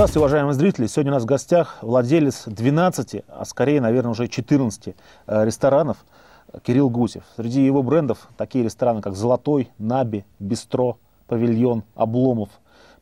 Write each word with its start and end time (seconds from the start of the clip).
Здравствуйте, 0.00 0.20
уважаемые 0.20 0.54
зрители. 0.54 0.86
Сегодня 0.86 1.12
у 1.12 1.14
нас 1.16 1.24
в 1.24 1.26
гостях 1.26 1.76
владелец 1.82 2.44
12, 2.46 3.22
а 3.28 3.44
скорее, 3.44 3.82
наверное, 3.82 4.12
уже 4.12 4.28
14 4.28 4.96
э, 5.26 5.44
ресторанов 5.44 5.98
Кирилл 6.62 6.88
Гусев. 6.88 7.22
Среди 7.36 7.62
его 7.62 7.82
брендов 7.82 8.30
такие 8.38 8.64
рестораны, 8.64 9.02
как 9.02 9.14
«Золотой», 9.14 9.70
«Наби», 9.76 10.24
«Бистро», 10.38 10.96
«Павильон», 11.26 11.84
«Обломов», 11.94 12.48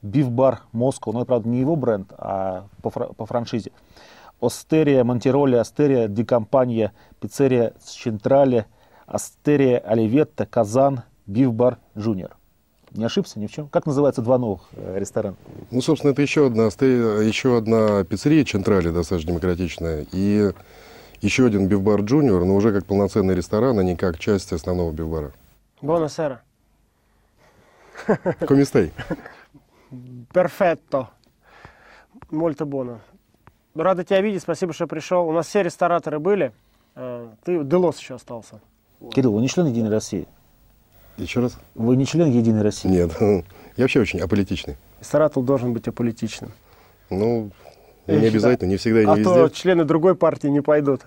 «Бифбар», 0.02 0.62
«Москва». 0.72 1.12
Но 1.12 1.20
это, 1.20 1.26
правда, 1.26 1.48
не 1.48 1.60
его 1.60 1.76
бренд, 1.76 2.12
а 2.18 2.66
по, 2.82 2.90
фра- 2.90 3.12
по 3.12 3.26
франшизе. 3.26 3.70
«Остерия», 4.40 5.04
«Монтироли», 5.04 5.54
«Астерия», 5.54 6.08
«Дикомпания», 6.08 6.92
«Пиццерия 7.20 7.74
Централе», 7.80 8.66
«Астерия», 9.06 9.78
«Оливетта», 9.78 10.46
«Казан», 10.46 11.02
«Бифбар», 11.26 11.78
«Жуниор». 11.95 12.38
Не 12.92 13.05
ошибся 13.05 13.38
ни 13.38 13.47
в 13.47 13.52
чем? 13.52 13.69
Как 13.69 13.87
называются 13.87 14.23
два 14.23 14.38
новых 14.38 14.62
э, 14.73 14.98
ресторана? 14.98 15.37
Ну, 15.70 15.80
собственно, 15.80 16.12
это 16.12 16.23
еще 16.23 16.46
одна, 16.46 16.66
еще 16.66 17.59
одна 17.59 18.05
пиццерия 18.05 18.45
Централи, 18.45 18.91
достаточно 18.91 19.33
демократичная, 19.33 20.06
и 20.12 20.52
еще 21.20 21.46
один 21.46 21.66
бифбар 21.69 22.01
Джуниор, 22.01 22.45
но 22.45 22.55
уже 22.55 22.73
как 22.73 22.87
полноценный 22.87 23.34
ресторан, 23.34 23.79
а 23.79 23.82
не 23.82 23.96
как 23.96 24.19
часть 24.19 24.52
основного 24.52 24.93
бифбара. 24.93 25.32
Buonasera. 25.82 26.38
Комистей. 28.46 28.93
Перфетто. 30.32 31.10
Мольто 32.30 32.65
боно. 32.65 33.01
Рада 33.74 34.05
тебя 34.05 34.20
видеть, 34.20 34.43
спасибо, 34.43 34.73
что 34.73 34.87
пришел. 34.87 35.29
У 35.29 35.32
нас 35.32 35.46
все 35.46 35.62
рестораторы 35.62 36.18
были. 36.18 36.52
Э, 36.95 37.29
Ты 37.45 37.62
Делос 37.65 37.98
еще 37.98 38.15
остался. 38.15 38.60
Кирилл, 39.12 39.34
вы 39.34 39.41
не 39.41 39.48
член 39.48 39.66
Единой 39.66 39.91
России? 39.91 40.27
Еще 41.18 41.40
раз? 41.40 41.58
Вы 41.74 41.96
не 41.96 42.06
член 42.06 42.30
Единой 42.30 42.62
России? 42.62 42.88
Нет. 42.88 43.12
Я 43.20 43.84
вообще 43.84 44.01
очень 44.01 44.20
аполитичный. 44.20 44.76
Ресторатор 45.01 45.43
должен 45.43 45.73
быть 45.73 45.87
аполитичным. 45.88 46.51
Ну, 47.10 47.51
Я 48.06 48.15
не 48.15 48.20
считаю- 48.20 48.30
обязательно, 48.32 48.68
не 48.70 48.76
всегда 48.76 49.02
и 49.02 49.06
не 49.06 49.12
а 49.12 49.16
везде. 49.16 49.34
то 49.34 49.48
члены 49.51 49.84
другой 49.84 50.15
партии 50.15 50.48
не 50.48 50.60
пойдут. 50.60 51.02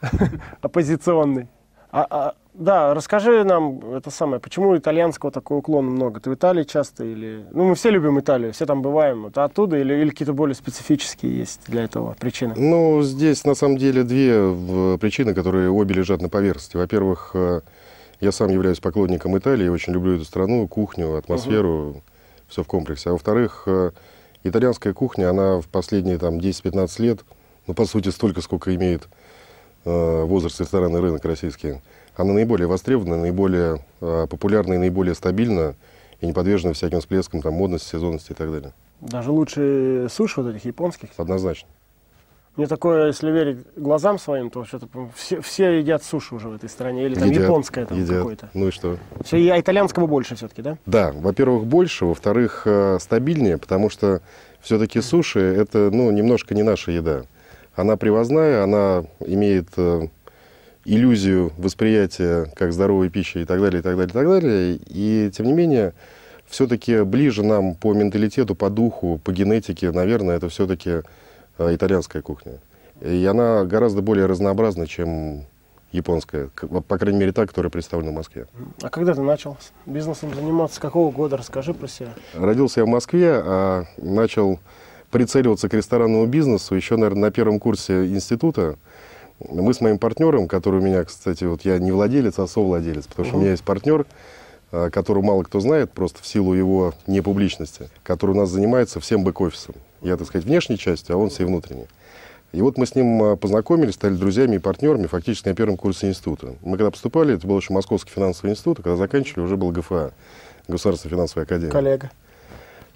Оппозиционный. 0.60 1.48
А, 1.90 2.06
а, 2.08 2.34
да, 2.54 2.94
расскажи 2.94 3.44
нам 3.44 3.94
это 3.94 4.10
самое, 4.10 4.40
почему 4.40 4.74
итальянского 4.76 5.30
такого 5.30 5.58
уклона 5.58 5.90
много? 5.90 6.20
Ты 6.20 6.30
в 6.30 6.34
Италии 6.34 6.64
часто 6.64 7.04
или... 7.04 7.44
Ну, 7.50 7.64
мы 7.68 7.74
все 7.74 7.90
любим 7.90 8.18
Италию, 8.18 8.52
все 8.54 8.64
там 8.64 8.80
бываем. 8.80 9.26
Это 9.26 9.44
оттуда 9.44 9.76
или, 9.78 9.92
или 9.94 10.08
какие-то 10.08 10.32
более 10.32 10.54
специфические 10.54 11.36
есть 11.36 11.60
для 11.68 11.84
этого 11.84 12.14
причины? 12.18 12.54
Ну, 12.56 13.02
здесь 13.02 13.44
на 13.44 13.54
самом 13.54 13.76
деле 13.76 14.04
две 14.04 14.40
в- 14.40 14.96
причины, 14.98 15.34
которые 15.34 15.70
обе 15.70 15.94
лежат 15.94 16.22
на 16.22 16.30
поверхности. 16.30 16.78
Во-первых, 16.78 17.32
э, 17.34 17.60
я 18.22 18.30
сам 18.30 18.50
являюсь 18.50 18.78
поклонником 18.78 19.36
Италии, 19.36 19.66
очень 19.66 19.92
люблю 19.92 20.14
эту 20.14 20.24
страну, 20.24 20.68
кухню, 20.68 21.16
атмосферу, 21.16 22.02
все 22.46 22.62
в 22.62 22.68
комплексе. 22.68 23.10
А 23.10 23.12
во-вторых, 23.14 23.64
э, 23.66 23.90
итальянская 24.44 24.92
кухня, 24.92 25.28
она 25.28 25.60
в 25.60 25.66
последние 25.66 26.18
там 26.18 26.38
10-15 26.38 27.02
лет, 27.02 27.20
ну, 27.66 27.74
по 27.74 27.84
сути, 27.84 28.10
столько, 28.10 28.40
сколько 28.40 28.72
имеет 28.76 29.08
э, 29.84 30.22
возраст 30.22 30.60
ресторанный 30.60 31.00
рынок 31.00 31.24
российский, 31.24 31.80
она 32.14 32.32
наиболее 32.32 32.68
востребована, 32.68 33.16
наиболее 33.16 33.84
э, 34.00 34.26
популярна 34.30 34.74
и 34.74 34.78
наиболее 34.78 35.16
стабильна 35.16 35.74
и 36.20 36.26
не 36.26 36.32
подвержена 36.32 36.74
всяким 36.74 37.00
всплескам 37.00 37.42
там, 37.42 37.54
модности, 37.54 37.88
сезонности 37.88 38.30
и 38.30 38.34
так 38.36 38.52
далее. 38.52 38.72
Даже 39.00 39.32
лучше 39.32 40.06
суши 40.08 40.40
вот 40.40 40.54
этих 40.54 40.64
японских. 40.64 41.08
Однозначно. 41.16 41.68
Мне 42.56 42.66
такое, 42.66 43.06
если 43.06 43.30
верить 43.30 43.58
глазам 43.76 44.18
своим, 44.18 44.50
то 44.50 44.64
по-моему, 44.92 45.12
все, 45.16 45.40
все 45.40 45.78
едят 45.78 46.04
суши 46.04 46.34
уже 46.34 46.48
в 46.48 46.54
этой 46.54 46.68
стране. 46.68 47.06
Или 47.06 47.14
там 47.14 47.30
Едят, 47.30 47.44
японское 47.44 47.86
там 47.86 47.98
едят. 47.98 48.18
какое-то. 48.18 48.50
Ну 48.52 48.68
и 48.68 48.70
что? 48.70 48.98
Все, 49.24 49.52
а 49.52 49.58
итальянского 49.58 50.06
больше 50.06 50.34
все-таки, 50.34 50.60
да? 50.60 50.76
Да, 50.84 51.12
во-первых, 51.12 51.64
больше, 51.64 52.04
во-вторых, 52.04 52.62
э, 52.66 52.98
стабильнее, 53.00 53.56
потому 53.56 53.88
что 53.88 54.20
все-таки 54.60 55.00
суши 55.00 55.40
это 55.40 55.90
ну, 55.90 56.10
немножко 56.10 56.54
не 56.54 56.62
наша 56.62 56.90
еда. 56.90 57.22
Она 57.74 57.96
привозная, 57.96 58.62
она 58.62 59.04
имеет 59.20 59.68
э, 59.78 60.08
иллюзию 60.84 61.52
восприятия 61.56 62.52
как 62.54 62.74
здоровой 62.74 63.08
пищи 63.08 63.38
и 63.38 63.44
так 63.46 63.62
далее, 63.62 63.80
и 63.80 63.82
так 63.82 63.96
далее, 63.96 64.10
и 64.10 64.12
так 64.12 64.28
далее. 64.28 64.78
И 64.88 65.30
тем 65.34 65.46
не 65.46 65.54
менее, 65.54 65.94
все-таки 66.46 67.02
ближе 67.02 67.42
нам 67.42 67.74
по 67.76 67.94
менталитету, 67.94 68.54
по 68.54 68.68
духу, 68.68 69.18
по 69.24 69.32
генетике, 69.32 69.90
наверное, 69.90 70.36
это 70.36 70.50
все-таки 70.50 71.00
итальянская 71.58 72.22
кухня. 72.22 72.60
И 73.00 73.24
она 73.26 73.64
гораздо 73.64 74.02
более 74.02 74.26
разнообразна, 74.26 74.86
чем 74.86 75.44
японская, 75.92 76.48
по 76.88 76.98
крайней 76.98 77.18
мере, 77.18 77.32
та, 77.32 77.46
которая 77.46 77.70
представлена 77.70 78.12
в 78.12 78.14
Москве. 78.14 78.46
А 78.80 78.88
когда 78.88 79.14
ты 79.14 79.20
начал 79.20 79.56
бизнесом 79.86 80.34
заниматься? 80.34 80.76
С 80.76 80.78
какого 80.78 81.10
года? 81.10 81.36
Расскажи 81.36 81.74
про 81.74 81.86
себя. 81.86 82.14
Родился 82.34 82.80
я 82.80 82.86
в 82.86 82.88
Москве, 82.88 83.32
а 83.34 83.84
начал 83.98 84.58
прицеливаться 85.10 85.68
к 85.68 85.74
ресторанному 85.74 86.26
бизнесу 86.26 86.74
еще, 86.74 86.96
наверное, 86.96 87.24
на 87.24 87.30
первом 87.30 87.60
курсе 87.60 88.06
института. 88.06 88.76
Мы 89.40 89.74
с 89.74 89.80
моим 89.80 89.98
партнером, 89.98 90.48
который 90.48 90.80
у 90.80 90.82
меня, 90.82 91.04
кстати, 91.04 91.44
вот 91.44 91.62
я 91.62 91.78
не 91.78 91.92
владелец, 91.92 92.38
а 92.38 92.46
совладелец, 92.46 93.06
потому 93.06 93.28
что 93.28 93.36
у 93.36 93.40
меня 93.40 93.50
есть 93.50 93.64
партнер, 93.64 94.06
а, 94.70 94.88
которого 94.88 95.22
мало 95.22 95.42
кто 95.42 95.60
знает, 95.60 95.90
просто 95.90 96.22
в 96.22 96.26
силу 96.26 96.54
его 96.54 96.94
непубличности, 97.06 97.90
который 98.02 98.30
у 98.30 98.38
нас 98.38 98.48
занимается 98.48 99.00
всем 99.00 99.24
бэк-офисом. 99.24 99.74
Я, 100.02 100.16
так 100.16 100.26
сказать, 100.26 100.44
внешней 100.46 100.78
частью, 100.78 101.14
а 101.14 101.18
он 101.18 101.30
всей 101.30 101.44
внутренней. 101.44 101.86
И 102.52 102.60
вот 102.60 102.76
мы 102.76 102.86
с 102.86 102.94
ним 102.94 103.22
а, 103.22 103.36
познакомились, 103.36 103.94
стали 103.94 104.14
друзьями 104.14 104.56
и 104.56 104.58
партнерами 104.58 105.06
фактически 105.06 105.48
на 105.48 105.54
первом 105.54 105.76
курсе 105.76 106.08
института. 106.08 106.54
Мы 106.62 106.76
когда 106.76 106.90
поступали, 106.90 107.34
это 107.34 107.46
был 107.46 107.56
еще 107.58 107.72
Московский 107.72 108.10
финансовый 108.10 108.50
институт, 108.50 108.80
а 108.80 108.82
когда 108.82 108.96
заканчивали, 108.96 109.44
уже 109.44 109.56
был 109.56 109.70
ГФА, 109.70 110.12
Государственная 110.68 111.16
финансовая 111.16 111.44
академия. 111.44 111.72
Коллега. 111.72 112.10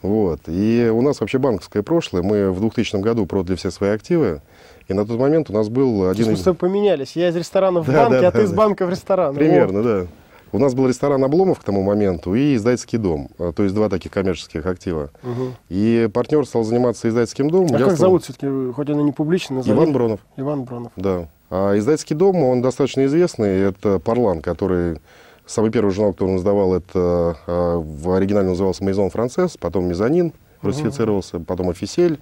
Вот. 0.03 0.41
И 0.47 0.91
у 0.93 1.00
нас 1.00 1.21
вообще 1.21 1.39
банковское 1.39 1.83
прошлое. 1.83 2.22
Мы 2.22 2.53
в 2.53 2.61
2000 2.61 2.97
году 2.97 3.27
продали 3.27 3.56
все 3.56 3.71
свои 3.71 3.91
активы. 3.91 4.43
И 4.88 4.94
на 4.94 5.05
тот 5.05 5.19
момент 5.19 5.50
у 5.50 5.53
нас 5.53 5.69
был 5.69 6.03
То 6.03 6.11
один... 6.11 6.27
есть 6.27 6.31
мы 6.31 6.37
с 6.37 6.43
тобой 6.43 6.59
поменялись. 6.59 7.17
Я 7.17 7.31
из 7.31 7.37
ресторана 7.37 7.81
в 7.81 7.87
Да, 7.87 8.09
банк, 8.09 8.21
да, 8.21 8.28
а 8.28 8.31
ты 8.31 8.38
да, 8.38 8.44
из 8.44 8.50
да. 8.50 8.56
банка 8.56 8.87
в 8.87 8.91
ресторан. 8.91 9.34
Примерно, 9.34 9.83
да. 9.83 10.06
У 10.52 10.58
нас 10.58 10.74
был 10.74 10.88
ресторан 10.88 11.22
Обломов 11.24 11.58
к 11.60 11.64
тому 11.64 11.82
моменту 11.82 12.34
и 12.34 12.54
издательский 12.54 12.98
дом. 12.98 13.28
А, 13.38 13.52
То 13.52 13.62
есть 13.64 13.74
два 13.74 13.88
таких 13.88 14.12
коммерческих 14.12 14.64
актива. 14.64 15.10
Мгм. 15.22 15.54
И 15.68 16.08
партнер 16.12 16.46
стал 16.46 16.62
заниматься 16.64 17.08
издательским 17.08 17.50
домом. 17.50 17.68
А 17.70 17.78
я 17.78 17.84
как 17.86 17.94
стал- 17.96 18.06
зовут 18.08 18.24
все-таки, 18.24 18.46
хоть 18.72 18.88
он 18.88 19.00
и 19.00 19.02
не 19.02 19.12
публичный, 19.12 19.56
назови. 19.56 19.76
Иван 19.76 19.92
Бронов. 19.92 20.20
Иван 20.36 20.62
Бронов. 20.64 20.92
Да. 20.96 21.28
А 21.50 21.76
издательский 21.76 22.14
дом, 22.16 22.36
он 22.42 22.62
достаточно 22.62 23.04
известный. 23.06 23.60
Это 23.68 23.98
Парлан, 23.98 24.40
который... 24.40 24.98
Самый 25.46 25.70
первый 25.70 25.92
журнал, 25.92 26.12
который 26.12 26.30
он 26.30 26.36
издавал, 26.38 26.74
это 26.74 27.36
а, 27.46 27.78
в 27.78 28.10
оригинале 28.10 28.48
назывался 28.48 28.82
Мейзон 28.82 29.10
Францесс, 29.10 29.56
потом 29.56 29.86
Мезонин 29.86 30.32
русифицировался, 30.60 31.38
потом 31.38 31.70
Офисель, 31.70 32.18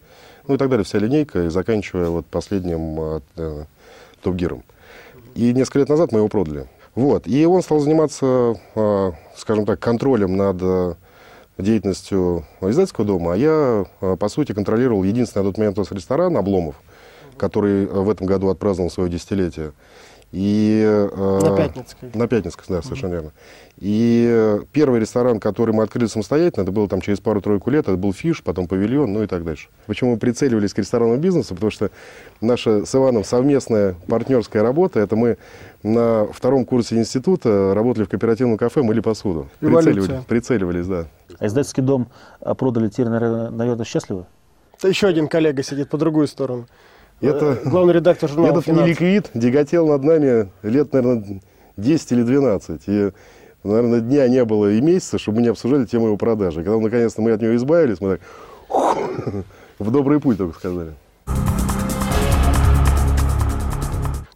ну 0.46 0.56
и 0.56 0.58
так 0.58 0.68
далее, 0.68 0.84
вся 0.84 0.98
линейка, 0.98 1.44
и 1.44 1.48
заканчивая 1.48 2.10
вот 2.10 2.26
последним 2.26 3.20
э, 3.36 3.64
Топ-Гиром. 4.22 4.62
И 5.34 5.54
несколько 5.54 5.78
лет 5.78 5.88
назад 5.88 6.12
мы 6.12 6.18
его 6.18 6.28
продали. 6.28 6.66
Вот. 6.94 7.26
И 7.26 7.44
он 7.44 7.62
стал 7.62 7.80
заниматься, 7.80 8.56
а, 8.74 9.12
скажем 9.36 9.66
так, 9.66 9.80
контролем 9.80 10.36
над 10.36 10.56
а, 10.62 10.96
деятельностью 11.58 12.44
издательского 12.60 13.06
дома, 13.06 13.34
а 13.34 13.36
я, 13.36 13.84
а, 14.00 14.16
по 14.16 14.28
сути, 14.28 14.52
контролировал 14.52 15.02
единственный 15.02 15.42
на 15.42 15.50
тот 15.50 15.58
момент 15.58 15.78
ресторан 15.92 16.36
«Обломов», 16.36 16.76
который 17.36 17.86
а, 17.86 18.00
в 18.00 18.10
этом 18.10 18.26
году 18.26 18.48
отпраздновал 18.48 18.90
свое 18.90 19.10
десятилетие. 19.10 19.72
И, 20.34 20.82
э, 20.84 21.38
На 21.42 21.56
Пятницкой. 21.56 22.10
На 22.12 22.26
Пятницкой, 22.26 22.64
да, 22.68 22.82
совершенно 22.82 23.12
верно. 23.12 23.32
И 23.78 24.26
э, 24.28 24.62
первый 24.72 24.98
ресторан, 24.98 25.38
который 25.38 25.72
мы 25.72 25.84
открыли 25.84 26.06
самостоятельно, 26.06 26.64
это 26.64 26.72
было 26.72 26.88
там 26.88 27.00
через 27.00 27.20
пару-тройку 27.20 27.70
лет, 27.70 27.86
это 27.86 27.96
был 27.96 28.12
Фиш, 28.12 28.42
потом 28.42 28.66
Павильон, 28.66 29.12
ну 29.12 29.22
и 29.22 29.28
так 29.28 29.44
дальше. 29.44 29.68
Почему 29.86 30.14
мы 30.14 30.16
прицеливались 30.16 30.74
к 30.74 30.78
ресторанному 30.78 31.20
бизнесу? 31.20 31.54
Потому 31.54 31.70
что 31.70 31.90
наша 32.40 32.84
с 32.84 32.92
Иваном 32.96 33.22
совместная 33.22 33.94
партнерская 34.08 34.64
работа, 34.64 34.98
это 34.98 35.14
мы 35.14 35.36
на 35.84 36.26
втором 36.32 36.64
курсе 36.64 36.96
института 36.96 37.72
работали 37.72 38.02
в 38.02 38.08
кооперативном 38.08 38.58
кафе, 38.58 38.82
мыли 38.82 38.98
посуду. 38.98 39.48
Прицеливались, 39.60 40.24
прицеливались, 40.26 40.86
да. 40.88 41.06
А 41.38 41.46
издательский 41.46 41.84
дом 41.84 42.08
продали 42.58 42.88
теперь, 42.88 43.06
наверное, 43.06 43.50
наверное, 43.50 43.84
счастливы? 43.84 44.26
Это 44.76 44.88
еще 44.88 45.06
один 45.06 45.28
коллега 45.28 45.62
сидит 45.62 45.90
по 45.90 45.96
другую 45.96 46.26
сторону. 46.26 46.66
Это- 47.20 47.58
Э, 47.64 47.68
Главный 47.68 47.94
редактор 47.94 48.28
журнала 48.28 48.50
Этот 48.52 48.64
«Финансы». 48.64 48.84
неликвид 48.86 49.30
тяготел 49.32 49.86
над 49.88 50.02
нами 50.04 50.48
лет, 50.62 50.92
наверное, 50.92 51.40
10 51.76 52.12
или 52.12 52.22
12. 52.22 52.82
И, 52.88 53.12
наверное, 53.62 54.00
дня 54.00 54.28
не 54.28 54.44
было 54.44 54.70
и 54.72 54.80
месяца, 54.80 55.18
чтобы 55.18 55.36
мы 55.38 55.42
не 55.42 55.48
обсуждали 55.48 55.84
тему 55.86 56.06
его 56.06 56.16
продажи. 56.16 56.62
Когда, 56.62 56.78
наконец-то, 56.78 57.22
мы 57.22 57.32
от 57.32 57.40
него 57.40 57.54
избавились, 57.56 58.00
мы 58.00 58.18
так 58.18 58.20
в 59.78 59.90
добрый 59.90 60.20
путь 60.20 60.38
только 60.38 60.58
сказали. 60.58 60.94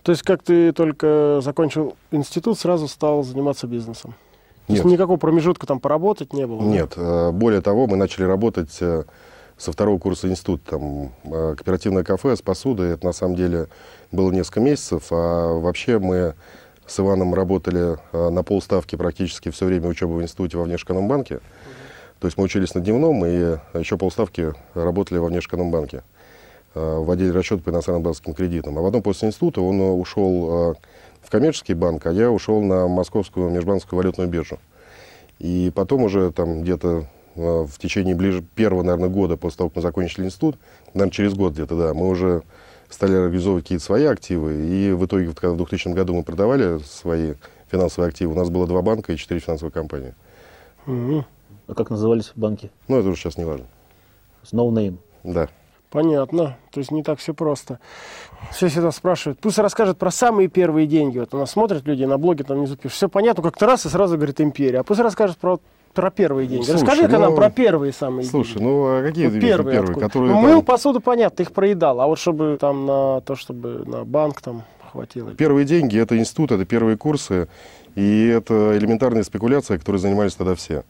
То 0.03 0.13
есть, 0.13 0.23
как 0.23 0.43
ты 0.43 0.73
только 0.73 1.41
закончил 1.43 1.95
институт, 2.11 2.59
сразу 2.59 2.89
стал 2.89 3.23
заниматься 3.25 3.67
бизнесом? 3.67 4.15
То 4.67 4.73
есть 4.73 4.85
Нет. 4.85 4.95
никакого 4.95 5.17
промежутка 5.19 5.67
там 5.67 5.81
поработать 5.81 6.33
не 6.33 6.47
было? 6.47 6.63
Нет, 6.63 6.93
э, 6.97 7.31
более 7.31 7.61
того, 7.61 7.87
мы 7.87 7.97
начали 7.97 8.25
работать 8.25 8.75
э, 8.81 9.05
со 9.59 9.73
второго 9.73 9.99
курса 9.99 10.29
института. 10.29 10.71
Там 10.71 11.13
э, 11.25 11.55
кооперативное 11.57 12.05
кафе 12.05 12.37
с 12.37 12.41
посудой, 12.41 12.93
это 12.93 13.05
на 13.05 13.13
самом 13.13 13.35
деле 13.35 13.67
было 14.13 14.31
несколько 14.31 14.61
месяцев, 14.61 15.09
а 15.11 15.59
вообще 15.59 15.99
мы 15.99 16.35
с 16.87 16.99
Иваном 16.99 17.35
работали 17.35 17.99
э, 18.13 18.31
на 18.31 18.43
полставки 18.43 18.97
практически 18.97 19.51
все 19.51 19.67
время 19.67 19.89
учебы 19.89 20.15
в 20.15 20.23
институте 20.23 20.57
во 20.57 20.65
внешэкономбанке. 20.65 21.41
То 22.21 22.27
есть 22.27 22.39
мы 22.39 22.45
учились 22.45 22.75
на 22.75 22.81
дневном 22.81 23.25
и 23.27 23.59
еще 23.79 23.99
полставки 23.99 24.55
работали 24.75 25.19
во 25.19 25.27
внешэкономбанке 25.27 26.03
э, 26.75 26.99
в 26.99 27.11
отделе 27.11 27.33
расчета 27.33 27.63
по 27.63 27.71
иностранным 27.71 28.05
банковским 28.05 28.35
кредитам. 28.35 28.79
А 28.79 28.83
потом 28.83 29.03
после 29.03 29.29
института 29.29 29.61
он 29.61 29.81
ушел 29.81 30.77
в 31.21 31.31
коммерческий 31.31 31.75
банк, 31.75 32.07
а 32.07 32.13
я 32.13 32.31
ушел 32.31 32.63
на 32.63 32.87
московскую 32.87 33.51
межбанковскую 33.51 33.99
валютную 33.99 34.31
биржу. 34.31 34.59
И 35.39 35.71
потом 35.75 36.03
уже 36.03 36.33
там 36.33 36.63
где-то 36.63 37.07
в 37.39 37.79
течение 37.79 38.15
ближе 38.15 38.43
первого, 38.43 38.83
наверное, 38.83 39.09
года 39.09 39.37
после 39.37 39.59
того, 39.59 39.71
как 39.71 39.77
мы 39.77 39.83
закончили 39.83 40.25
институт, 40.25 40.57
наверное, 40.95 41.13
через 41.13 41.35
год 41.35 41.53
где-то, 41.53 41.77
да, 41.77 41.95
мы 41.95 42.09
уже 42.09 42.43
стали 42.89 43.15
организовывать 43.15 43.65
какие-то 43.65 43.85
свои 43.85 44.05
активы. 44.05 44.67
И 44.67 44.93
в 44.93 45.07
итоге, 45.07 45.29
когда 45.29 45.51
в 45.51 45.57
2000 45.57 45.89
году 45.89 46.15
мы 46.15 46.23
продавали 46.23 46.79
свои 46.79 47.35
финансовые 47.71 48.09
активы, 48.09 48.33
у 48.33 48.37
нас 48.37 48.51
было 48.51 48.67
два 48.67 48.83
банка 48.83 49.13
и 49.13 49.17
четыре 49.17 49.41
финансовые 49.41 49.73
компании. 49.73 50.15
Мгм. 50.87 51.25
А 51.67 51.75
как 51.75 51.91
назывались 51.91 52.33
банки? 52.35 52.71
Ну, 52.89 52.99
это 52.99 53.09
уже 53.09 53.21
сейчас 53.21 53.37
не 53.37 53.45
важно. 53.45 53.67
No 54.53 54.71
name. 54.71 54.99
Да. 55.23 55.49
Понятно. 55.91 56.57
То 56.71 56.81
есть 56.81 56.91
не 56.91 57.03
так 57.03 57.19
все 57.19 57.35
просто. 57.35 57.79
Все 58.53 58.69
всегда 58.69 58.91
спрашивают. 58.91 59.39
Пусть 59.41 59.59
расскажет 59.59 59.99
про 59.99 60.11
самые 60.11 60.49
первые 60.49 60.87
деньги. 60.87 61.19
Вот 61.19 61.33
у 61.35 61.39
нас 61.39 61.51
смотрят 61.51 61.87
люди 61.87 62.05
на 62.05 62.19
блоге, 62.19 62.45
там 62.45 62.59
внизу 62.59 62.77
пишут. 62.77 62.97
Все 62.97 63.09
понятно, 63.09 63.43
как-то 63.43 63.67
раз 63.67 63.87
и 63.87 63.89
сразу 63.89 64.17
говорит 64.17 64.41
империя. 64.41 64.81
А 64.81 64.85
пусть 64.85 65.01
расскажет 65.01 65.39
про, 65.39 65.61
про 65.95 66.11
первые 66.11 66.47
деньги. 66.47 66.65
Слушай, 66.65 66.83
Расскажи-ка 66.83 67.13
ну, 67.19 67.25
нам 67.25 67.35
про 67.35 67.51
первые 67.51 67.93
самые 67.93 68.25
Слушай, 68.25 68.55
деньги. 68.55 68.63
ну 68.65 68.85
а 68.87 69.03
какие 69.03 69.25
Вот 69.27 69.33
две 69.33 69.41
первые, 69.41 69.73
первые 69.75 69.91
откуда? 69.93 70.07
которые 70.07 70.35
Ну, 70.35 70.41
там- 70.43 70.51
мыл 70.51 70.63
посуду, 70.63 71.01
понятно, 71.01 71.37
ты 71.37 71.43
их 71.45 71.53
проедал. 71.53 72.01
А 72.01 72.07
вот 72.07 72.19
чтобы 72.19 72.57
там 72.61 72.87
на 72.87 73.21
то, 73.23 73.35
чтобы 73.37 73.85
на 73.87 74.05
банк 74.05 74.41
там 74.41 74.63
хватило. 74.93 75.31
Первые 75.35 75.65
деньги– 75.67 75.99
это 76.01 76.17
институт, 76.19 76.53
это 76.53 76.65
первые 76.65 76.97
курсы, 76.97 77.49
и 77.95 78.27
это 78.29 78.77
элементарная 78.79 79.23
спекуляция, 79.23 79.79
которой 79.79 79.97
занимались 79.99 80.35
тогда 80.35 80.55
все. 80.55 80.85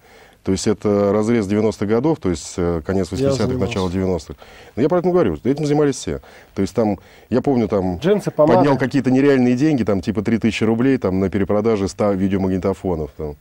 То 0.45 0.53
есть 0.53 0.67
это 0.69 1.13
разрез 1.13 1.47
90-х 1.47 1.85
годов, 1.85 2.21
то 2.21 2.31
есть 2.31 2.55
э, 2.57 2.81
конец 2.87 3.09
Я 3.11 3.19
80-х, 3.29 3.47
занимался. 3.47 3.59
начало 3.59 3.89
90-х. 3.91 4.35
Но 4.77 4.83
я 4.83 4.89
про 4.89 4.99
это 5.01 5.11
говорю, 5.11 5.37
этим 5.43 5.67
занимались 5.67 5.97
все. 5.97 6.21
То 6.55 6.63
есть 6.63 6.75
там, 6.75 6.99
я 7.29 7.43
помню, 7.43 7.67
там 7.69 7.99
Джинсы, 7.99 8.31
поднял 8.31 8.79
какие-то 8.79 9.11
нереальные 9.11 9.57
деньги, 9.57 9.83
там 9.83 10.01
типа 10.01 10.23
3000 10.23 10.65
рублей 10.65 10.97
там, 10.97 11.19
на 11.21 11.29
перепродаже 11.29 11.89
100 11.89 12.13
видеомагнитофонов. 12.13 13.11
Там, 13.17 13.35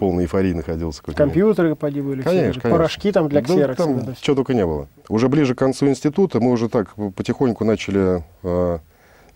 полной 0.00 0.24
эйфории 0.24 0.52
находился. 0.52 1.02
Компьютеры 1.02 1.76
поди 1.76 2.00
были. 2.00 2.22
Конечно, 2.22 2.60
конечно. 2.60 2.70
Порошки 2.70 3.12
там 3.12 3.28
для 3.28 3.40
Да, 3.42 3.46
ксерокса. 3.46 3.84
там 3.84 3.94
вот 3.94 4.02
это 4.02 4.12
всё. 4.14 4.22
чего 4.24 4.36
только 4.36 4.54
не 4.54 4.66
было. 4.66 4.88
Уже 5.08 5.28
ближе 5.28 5.54
к 5.54 5.58
концу 5.58 5.86
института 5.88 6.40
мы 6.40 6.50
уже 6.50 6.68
так 6.68 6.94
потихоньку 7.14 7.64
начали 7.64 8.24
э, 8.42 8.78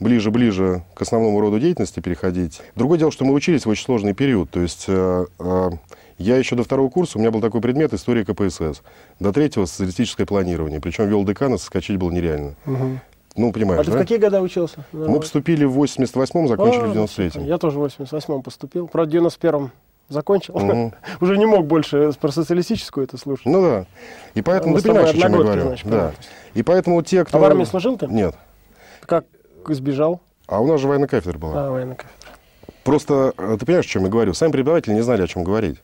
ближе-ближе 0.00 0.82
к 0.94 1.02
основному 1.02 1.40
роду 1.40 1.60
деятельности 1.60 2.00
переходить. 2.00 2.60
Другое 2.74 2.98
дело, 2.98 3.12
что 3.12 3.24
мы 3.24 3.32
учились 3.34 3.66
в 3.66 3.68
очень 3.68 3.84
сложный 3.84 4.14
период. 4.14 4.50
То 4.50 4.60
есть 4.60 4.86
э, 4.88 5.26
э, 5.38 5.70
я 6.18 6.36
еще 6.36 6.56
до 6.56 6.64
второго 6.64 6.88
курса, 6.90 7.18
у 7.18 7.20
меня 7.20 7.30
был 7.30 7.40
такой 7.40 7.60
предмет 7.60 7.92
история 7.92 8.24
КПСС. 8.24 8.82
До 9.20 9.32
третьего 9.32 9.66
социалистическое 9.66 10.26
планирование. 10.26 10.80
Причем 10.80 11.08
вел 11.08 11.24
декана, 11.24 11.58
соскочить 11.58 11.96
было 11.98 12.10
нереально. 12.10 12.54
Мгм. 12.64 13.00
Ну, 13.36 13.48
А 13.48 13.52
понимаешь, 13.52 13.84
ты 13.84 13.90
в 13.90 13.94
да? 13.94 14.00
какие 14.00 14.18
года 14.18 14.40
учился? 14.40 14.84
Мы 14.92 15.18
поступили 15.18 15.64
в 15.64 15.76
88-м, 15.76 16.46
закончили 16.46 16.82
А, 16.82 16.86
в 16.86 16.92
93-м. 16.96 17.44
Я 17.44 17.58
тоже 17.58 17.80
в 17.80 17.82
88-м 17.84 18.42
поступил. 18.42 18.86
Правда, 18.86 19.10
в 19.18 19.22
91-м 19.24 19.72
закончил. 20.08 20.54
Мгм. 20.58 20.92
Уже 21.20 21.36
не 21.38 21.46
мог 21.46 21.66
больше 21.66 22.12
про 22.20 22.30
социалистическую 22.30 23.04
это 23.06 23.16
слушать. 23.16 23.46
Ну 23.46 23.62
да. 23.62 23.86
И 24.34 24.42
поэтому 24.42 24.74
Мы 24.74 24.78
ты 24.80 24.82
с 24.82 24.84
тобой 24.84 25.02
понимаешь, 25.02 25.16
о 25.16 25.20
чем 25.20 25.32
я 25.32 25.38
говорю. 25.38 25.62
значит, 25.62 25.86
да. 25.88 26.12
И 26.54 26.62
поэтому 26.62 27.02
те, 27.02 27.24
кто... 27.24 27.38
А 27.38 27.40
в 27.40 27.44
армии 27.44 27.64
служил 27.64 27.96
ты? 27.98 28.06
Нет. 28.06 28.34
Как 29.06 29.24
избежал? 29.68 30.20
А 30.46 30.60
у 30.60 30.66
нас 30.66 30.80
же 30.80 30.88
военная 30.88 31.08
кафедра 31.08 31.38
была. 31.38 31.66
А, 31.66 31.70
военная 31.70 31.96
кафедра. 31.96 32.18
Просто 32.84 33.32
э, 33.38 33.56
ты 33.58 33.64
понимаешь, 33.64 33.86
о 33.86 33.88
чем 33.88 34.04
я 34.04 34.08
говорю? 34.10 34.34
Сами 34.34 34.52
преподаватели 34.52 34.92
не 34.92 35.00
знали, 35.00 35.22
о 35.22 35.26
чем 35.26 35.42
говорить. 35.42 35.78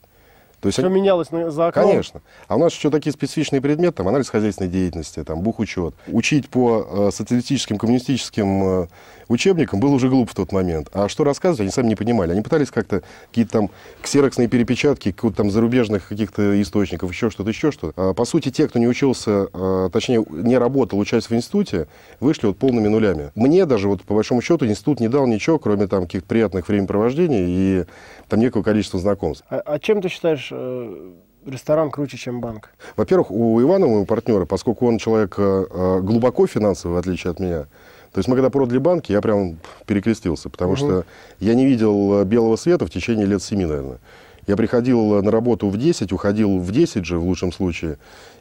То 0.61 0.67
есть 0.67 0.77
Все 0.77 0.87
они- 0.87 0.95
менялось 0.95 1.31
на- 1.31 1.51
за 1.51 1.69
окном. 1.69 1.89
Конечно. 1.89 2.21
А 2.47 2.57
у 2.57 2.59
нас 2.59 2.75
еще 2.75 2.91
такие 2.91 3.11
специфичные 3.15 3.63
предметы, 3.63 3.95
там, 3.97 4.09
анализ 4.09 4.29
хозяйственной 4.29 4.69
деятельности, 4.69 5.25
там, 5.25 5.41
бухучет. 5.41 5.95
Учить 6.09 6.51
по 6.51 6.87
э, 7.09 7.11
социалистическим, 7.11 7.79
коммунистическим 7.79 8.83
э, 8.83 8.87
учебникам 9.32 9.81
было 9.81 9.91
уже 9.91 10.09
глупо 10.09 10.32
в 10.32 10.35
тот 10.35 10.53
момент. 10.53 10.88
А 10.93 11.09
что 11.09 11.25
рассказывать, 11.25 11.61
они 11.61 11.71
сами 11.71 11.88
не 11.88 11.94
понимали. 11.94 12.32
Они 12.32 12.43
пытались 12.43 12.71
как-то 12.71 13.03
какие-то 13.29 13.53
там 13.53 13.71
ксероксные 14.03 14.49
перепечатки 14.49 15.12
каких-то 15.12 15.37
там 15.37 15.50
зарубежных 15.50 16.09
каких-то 16.09 16.61
источников, 16.61 17.11
еще 17.11 17.31
что-то, 17.31 17.50
еще 17.50 17.71
что-то. 17.71 18.11
А, 18.11 18.15
по 18.15 18.25
сути, 18.25 18.50
те, 18.50 18.69
кто 18.69 18.79
не 18.79 18.88
учился, 18.88 19.49
э, 19.53 19.91
точнее, 19.93 20.25
не 20.29 20.59
работал, 20.59 20.99
учась 20.99 21.31
в 21.31 21.35
институте, 21.35 21.87
вышли 22.19 22.47
вот 22.47 22.59
полными 22.59 22.88
нулями. 22.88 23.31
Мне 23.35 23.67
даже, 23.67 23.88
вот 23.88 24.03
по 24.03 24.15
большому 24.15 24.43
счету, 24.43 24.67
институт 24.67 25.00
не 25.00 25.09
дал 25.09 25.27
ничего, 25.27 25.59
кроме 25.59 25.87
там 25.87 26.03
каких-то 26.03 26.26
приятных 26.26 26.69
времяпровождений 26.69 27.44
и 27.49 27.85
там 28.29 28.41
некого 28.41 28.62
количества 28.62 28.99
знакомств. 29.00 29.44
А, 29.49 29.61
а 29.61 29.79
чем 29.79 30.03
ты 30.03 30.09
считаешь 30.09 30.49
э, 30.50 31.12
ресторан 31.47 31.91
круче, 31.91 32.17
чем 32.17 32.41
банк? 32.41 32.71
Во-первых, 32.97 33.31
у 33.31 33.61
Ивана, 33.61 33.87
моего 33.87 34.05
партнера, 34.05 34.44
поскольку 34.44 34.87
он 34.87 34.99
человек 34.99 35.35
э, 35.38 35.67
э, 35.71 36.00
глубоко 36.00 36.47
финансовый, 36.47 36.94
в 36.94 36.97
отличие 36.97 37.31
от 37.31 37.41
меня, 37.41 37.67
то 38.12 38.19
есть 38.19 38.29
мы 38.29 38.35
когда 38.35 38.51
продали 38.51 38.79
банки, 38.79 39.12
я 39.12 39.21
прям 39.21 39.59
перекрестился, 39.87 40.49
потому 40.49 40.75
что 40.77 41.05
я 41.39 41.55
не 41.55 41.65
видел 41.67 42.21
э, 42.21 42.25
белого 42.25 42.57
света 42.57 42.85
в 42.87 42.91
течение 42.91 43.25
лет 43.27 43.43
семи, 43.43 43.65
наверное. 43.65 43.99
Я 44.49 44.57
приходил 44.57 45.15
э, 45.15 45.23
на 45.23 45.31
работу 45.31 45.69
в 45.69 45.77
10, 45.77 46.12
уходил 46.12 46.59
в 46.59 46.73
10 46.73 47.05
же, 47.05 47.19
в 47.19 47.25
лучшем 47.25 47.53
случае, 47.53 47.99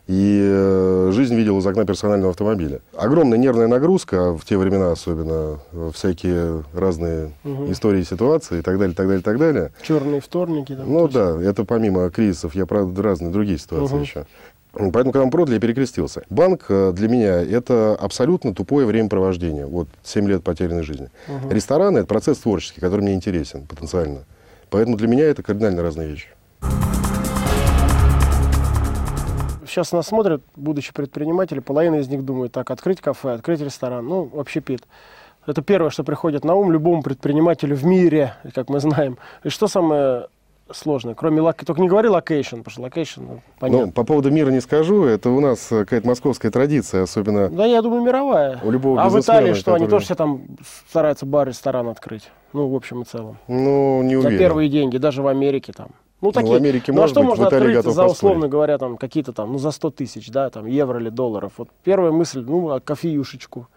и 0.07 0.39
э, 0.41 1.11
жизнь 1.13 1.35
видел 1.35 1.59
из 1.59 1.67
окна 1.67 1.85
персонального 1.85 2.31
автомобиля. 2.31 2.81
Огромная 2.97 3.37
нервная 3.37 3.67
нагрузка, 3.67 4.35
в 4.35 4.43
те 4.43 4.57
времена 4.57 4.91
особенно, 4.91 5.59
всякие 5.93 6.63
разные 6.73 7.31
истории, 7.67 8.01
ситуации 8.01 8.59
и 8.59 8.61
так 8.63 8.79
далее, 8.79 8.95
так 8.95 9.05
далее, 9.05 9.21
так 9.21 9.37
далее. 9.37 9.71
Черные 9.83 10.19
вторники. 10.19 10.75
Там, 10.75 10.91
Ну 10.91 11.07
да, 11.07 11.39
это 11.39 11.63
помимо 11.63 12.09
кризисов, 12.09 12.55
я, 12.55 12.65
правда, 12.65 13.03
разные 13.03 13.29
другие 13.31 13.59
ситуации 13.59 13.93
Мгм. 13.93 14.03
еще. 14.03 14.25
Поэтому, 14.71 15.11
когда 15.11 15.25
мы 15.25 15.31
продали, 15.31 15.55
я 15.55 15.59
перекрестился. 15.59 16.23
Банк 16.29 16.65
э, 16.69 16.91
для 16.93 17.09
меня– 17.09 17.41
это 17.43 17.95
абсолютно 17.95 18.53
тупое 18.53 18.85
времяпровождение. 18.85 19.65
Вот 19.65 19.87
7 20.03 20.27
лет 20.27 20.43
потерянной 20.43 20.83
жизни. 20.83 21.09
Рестораны– 21.49 21.97
это 21.99 22.07
процесс 22.07 22.37
творческий, 22.37 22.79
который 22.79 23.01
мне 23.01 23.13
интересен 23.13 23.65
потенциально. 23.65 24.19
Поэтому 24.69 24.95
для 24.97 25.07
меня 25.07 25.25
это 25.25 25.41
кардинально 25.41 25.81
разные 25.81 26.07
вещи. 26.07 26.27
Сейчас 29.65 29.91
нас 29.91 30.07
смотрят 30.07 30.41
будущие 30.55 30.93
предприниматели, 30.93 31.59
половина 31.59 31.95
из 31.95 32.07
них 32.07 32.25
думают, 32.25 32.51
так, 32.51 32.71
открыть 32.71 33.01
кафе, 33.01 33.33
открыть 33.33 33.61
ресторан, 33.61 34.05
ну, 34.05 34.23
вообще 34.23 34.61
пит. 34.61 34.81
Это 35.45 35.61
первое, 35.61 35.89
что 35.89 36.03
приходит 36.03 36.43
на 36.43 36.55
ум 36.55 36.71
любому 36.71 37.01
предпринимателю 37.01 37.75
в 37.75 37.85
мире, 37.85 38.33
как 38.53 38.69
мы 38.69 38.79
знаем. 38.79 39.17
И 39.43 39.49
что 39.49 39.67
самое 39.67 40.27
сложное, 40.71 41.15
кроме 41.15 41.41
лок... 41.41 41.55
Только 41.65 41.81
не 41.81 41.87
говори 41.87 42.07
location, 42.09 42.57
потому 42.57 42.71
что 42.71 42.81
location, 42.81 43.21
ну, 43.21 43.41
понятно. 43.59 43.85
Ну, 43.87 43.91
по 43.91 44.03
поводу 44.03 44.31
мира 44.31 44.49
не 44.51 44.61
скажу, 44.61 45.03
это 45.05 45.29
у 45.29 45.39
нас 45.39 45.67
какая-то 45.69 46.07
московская 46.07 46.51
традиция, 46.51 47.03
особенно 47.03 47.49
Да, 47.49 47.65
я 47.65 47.81
думаю, 47.81 48.01
мировая. 48.03 48.59
у 48.63 48.71
любого 48.71 49.01
а 49.01 49.09
в 49.09 49.19
Италии 49.19 49.53
что, 49.53 49.73
они 49.73 49.85
который- 49.85 49.89
тоже 49.91 50.05
все 50.05 50.15
там 50.15 50.41
стараются 50.89 51.25
бар, 51.25 51.47
ресторан 51.47 51.87
открыть? 51.87 52.29
Ну, 52.53 52.67
в 52.67 52.75
общем 52.75 53.01
и 53.01 53.05
целом. 53.05 53.37
Ну, 53.47 54.01
не 54.03 54.15
За 54.15 54.27
уверен. 54.27 54.39
первые 54.39 54.69
деньги, 54.69 54.97
даже 54.97 55.21
в 55.21 55.27
Америке 55.27 55.71
там. 55.75 55.89
Ну, 56.21 56.31
такие, 56.31 56.51
в 56.53 56.55
Америке 56.55 56.91
ну, 56.91 56.97
а 56.97 57.01
может 57.01 57.13
что 57.13 57.21
быть, 57.21 57.27
в 57.27 57.29
можно 57.29 57.43
Италии 57.43 57.57
открыть 57.61 57.75
готов 57.77 57.93
за, 57.93 58.05
условно 58.05 58.35
поспорить. 58.41 58.51
говоря, 58.51 58.77
там, 58.77 58.97
какие-то 58.97 59.31
там, 59.33 59.51
ну, 59.53 59.57
за 59.57 59.71
100 59.71 59.91
тысяч, 59.91 60.29
да, 60.31 60.49
там, 60.49 60.65
евро 60.65 60.99
или 60.99 61.09
долларов? 61.09 61.53
Вот 61.57 61.69
первая 61.83 62.11
мысль, 62.11 62.43
ну, 62.45 62.71
а 62.71 62.79
кофеюшечку. 62.79 63.67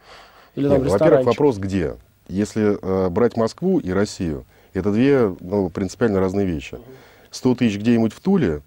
Или 0.57 0.69
там 0.69 0.79
Нет, 0.79 0.87
ну, 0.87 0.93
во-первых, 0.93 1.27
вопрос 1.27 1.59
где? 1.59 1.97
Если 2.29 2.79
э, 2.81 3.09
брать 3.11 3.37
Москву 3.37 3.79
и 3.79 3.91
Россию, 3.93 4.45
это 4.79 4.93
две 4.93 5.35
ну, 5.41 5.71
принципиально 5.71 6.21
разные 6.21 6.47
вещи. 6.47 6.79
100 7.31 7.55
тысяч 7.57 7.79
где-нибудь 7.79 8.13
в 8.13 8.21
Туле 8.21 8.63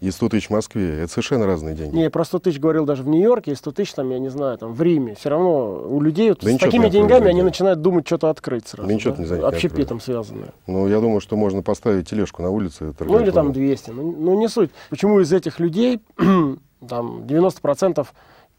и 0.00 0.10
100 0.10 0.28
тысяч 0.28 0.46
в 0.48 0.50
Москве– 0.50 0.98
это 1.00 1.10
совершенно 1.10 1.46
разные 1.46 1.74
деньги. 1.74 1.96
Не, 1.96 2.10
про 2.10 2.24
100 2.24 2.40
тысяч 2.40 2.60
говорил 2.60 2.84
даже 2.84 3.02
в 3.02 3.08
Нью-Йорке, 3.08 3.52
и 3.52 3.54
100 3.54 3.72
тысяч 3.72 3.94
там, 3.94 4.10
я 4.10 4.18
не 4.18 4.28
знаю, 4.28 4.58
там, 4.58 4.74
в 4.74 4.82
Риме. 4.82 5.14
Все 5.14 5.30
равно 5.30 5.82
у 5.88 6.00
людей 6.00 6.28
вот 6.28 6.40
Да 6.40 6.50
с 6.50 6.52
ничего 6.52 6.70
ты 6.70 6.76
такими 6.76 6.90
деньгами 6.90 7.28
они 7.28 7.42
начинают 7.42 7.80
думать 7.80 8.06
что-то 8.06 8.28
открыть 8.28 8.68
сразу. 8.68 8.86
Да 8.86 8.94
ничего 8.94 9.14
да? 9.14 9.22
не 9.22 9.26
за 9.26 9.34
них 9.36 9.42
не 9.42 9.48
Общепитом 9.48 10.00
связанное. 10.00 10.52
Ну, 10.66 10.88
я 10.88 11.00
думаю, 11.00 11.20
что 11.20 11.36
можно 11.36 11.62
поставить 11.62 12.08
тележку 12.08 12.42
на 12.42 12.50
улице. 12.50 12.92
Ну, 13.00 13.20
или 13.20 13.30
там 13.30 13.46
лотом. 13.46 13.52
200. 13.52 13.90
Ну, 13.90 14.14
ну, 14.18 14.38
не 14.38 14.48
суть. 14.48 14.70
Почему 14.90 15.20
из 15.20 15.32
этих 15.32 15.58
людей 15.58 16.00
там 16.16 17.22
90% 17.22 18.06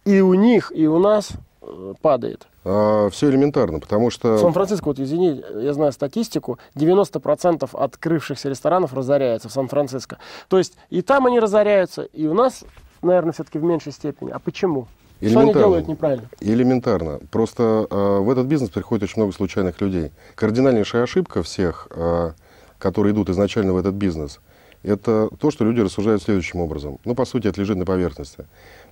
и 0.06 0.22
у 0.22 0.34
них, 0.34 0.72
и 0.74 0.88
у 0.88 0.98
нас 0.98 1.30
э, 1.62 1.94
падает? 2.02 2.48
Все 2.66 3.30
элементарно, 3.30 3.80
потому 3.80 4.10
В 4.10 4.14
что... 4.14 4.40
Сан-Франциско, 4.40 4.86
вот 4.86 5.00
извини, 5.00 5.44
я 5.56 5.74
знаю 5.74 5.92
статистику, 5.92 6.58
90% 6.76 7.70
открывшихся 7.72 8.50
ресторанов 8.50 8.94
разоряется 8.94 9.50
в 9.50 9.52
Сан-Франциско. 9.52 10.18
То 10.48 10.58
есть 10.58 10.76
и 10.90 11.04
там 11.04 11.28
они 11.28 11.40
разоряются, 11.40 12.02
и 12.02 12.26
у 12.26 12.34
нас, 12.34 12.64
наверное, 13.04 13.34
все-таки 13.34 13.60
в 13.60 13.64
меньшей 13.64 13.92
степени. 13.92 14.32
А 14.32 14.40
почему? 14.40 14.88
Что 15.18 15.28
они 15.28 15.34
Элементарно. 15.34 15.60
делают 15.62 15.88
неправильно? 15.88 16.30
Элементарно. 16.40 17.20
Просто 17.32 17.88
э, 17.90 18.20
в 18.20 18.30
этот 18.30 18.48
бизнес 18.48 18.72
приходит 18.72 19.04
очень 19.04 19.22
много 19.22 19.34
случайных 19.34 19.80
людей. 19.80 20.12
Кардинальнейшая 20.36 21.04
ошибка 21.04 21.44
всех, 21.44 21.88
э, 21.92 22.32
которые 22.80 23.14
идут 23.14 23.30
изначально 23.30 23.74
в 23.74 23.78
этот 23.78 23.94
бизнес, 23.94 24.40
это 24.84 25.30
то, 25.40 25.52
что 25.52 25.64
люди 25.66 25.82
рассуждают 25.82 26.22
следующим 26.22 26.60
образом. 26.60 27.00
Ну, 27.06 27.16
по 27.16 27.26
сути, 27.26 27.48
это 27.48 27.62
лежит 27.62 27.78
на 27.78 27.86
поверхности. 27.86 28.46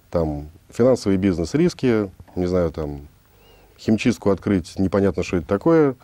Там 0.10 0.50
финансовый 0.70 1.18
бизнес, 1.18 1.54
риски, 1.56 2.10
не 2.36 2.46
знаю, 2.46 2.72
там 2.72 3.08
химчистку 3.84 4.32
открыть, 4.32 4.78
непонятно, 4.80 5.24
что 5.24 5.38
это 5.38 5.48
такое. 5.48 5.96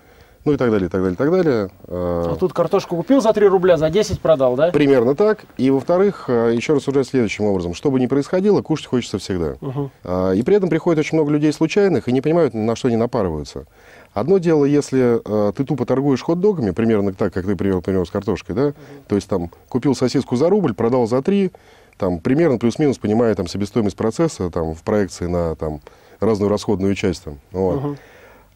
ну 0.46 0.54
и 0.54 0.58
так 0.58 0.72
далее, 0.72 0.88
и 0.88 0.90
так 0.90 1.02
далее, 1.02 1.14
и 1.14 1.18
так 1.18 1.32
далее. 1.32 1.70
А 1.88 2.36
тут 2.40 2.54
картошку 2.54 2.96
купил 2.96 3.22
за 3.22 3.34
3 3.34 3.48
рубля, 3.48 3.78
за 3.78 3.90
10 3.90 4.20
продал, 4.20 4.56
да? 4.56 4.72
Примерно 4.72 5.16
так. 5.16 5.46
И, 5.58 5.70
во-вторых, 5.70 6.26
э, 6.30 6.54
еще 6.56 6.74
рассуждать 6.74 7.08
следующим 7.08 7.46
образом. 7.46 7.74
Что 7.74 7.92
бы 7.92 8.00
ни 8.00 8.08
происходило, 8.08 8.62
кушать 8.62 8.88
хочется 8.88 9.18
всегда. 9.18 9.58
Угу. 9.62 9.92
И 10.36 10.44
при 10.44 10.56
этом 10.56 10.70
приходит 10.70 11.00
очень 11.00 11.18
много 11.18 11.32
людей 11.32 11.52
случайных 11.52 12.08
и 12.08 12.14
не 12.14 12.22
понимают, 12.22 12.54
на 12.54 12.76
что 12.76 12.88
они 12.88 12.98
напарываются. 12.98 13.66
Одно 14.14 14.38
дело, 14.40 14.66
если 14.66 15.20
э, 15.24 15.54
ты 15.54 15.64
тупо 15.64 15.86
торгуешь 15.86 16.24
хот-догами, 16.24 16.72
примерно 16.72 17.14
так, 17.14 17.34
как 17.34 17.46
ты 17.46 17.56
привел 17.56 17.82
пример 17.82 18.08
с 18.08 18.10
картошкой, 18.10 18.56
да, 18.56 18.74
то 19.08 19.16
есть 19.16 19.28
там 19.28 19.52
купил 19.68 19.94
сосиску 19.94 20.36
за 20.36 20.50
рубль, 20.50 20.74
продал 20.74 21.08
за 21.08 21.22
три, 21.22 21.52
там 21.98 22.20
примерно 22.20 22.58
плюс-минус 22.58 22.98
понимая 22.98 23.36
там 23.36 23.48
себестоимость 23.48 23.98
процесса 23.98 24.50
там 24.50 24.74
в 24.74 24.82
проекции 24.84 25.26
на 25.26 25.56
там 25.56 25.82
разную 26.20 26.50
расходную 26.50 26.96
часть 26.96 27.24
там. 27.24 27.40
Вот. 27.52 27.76
Угу. 27.78 27.96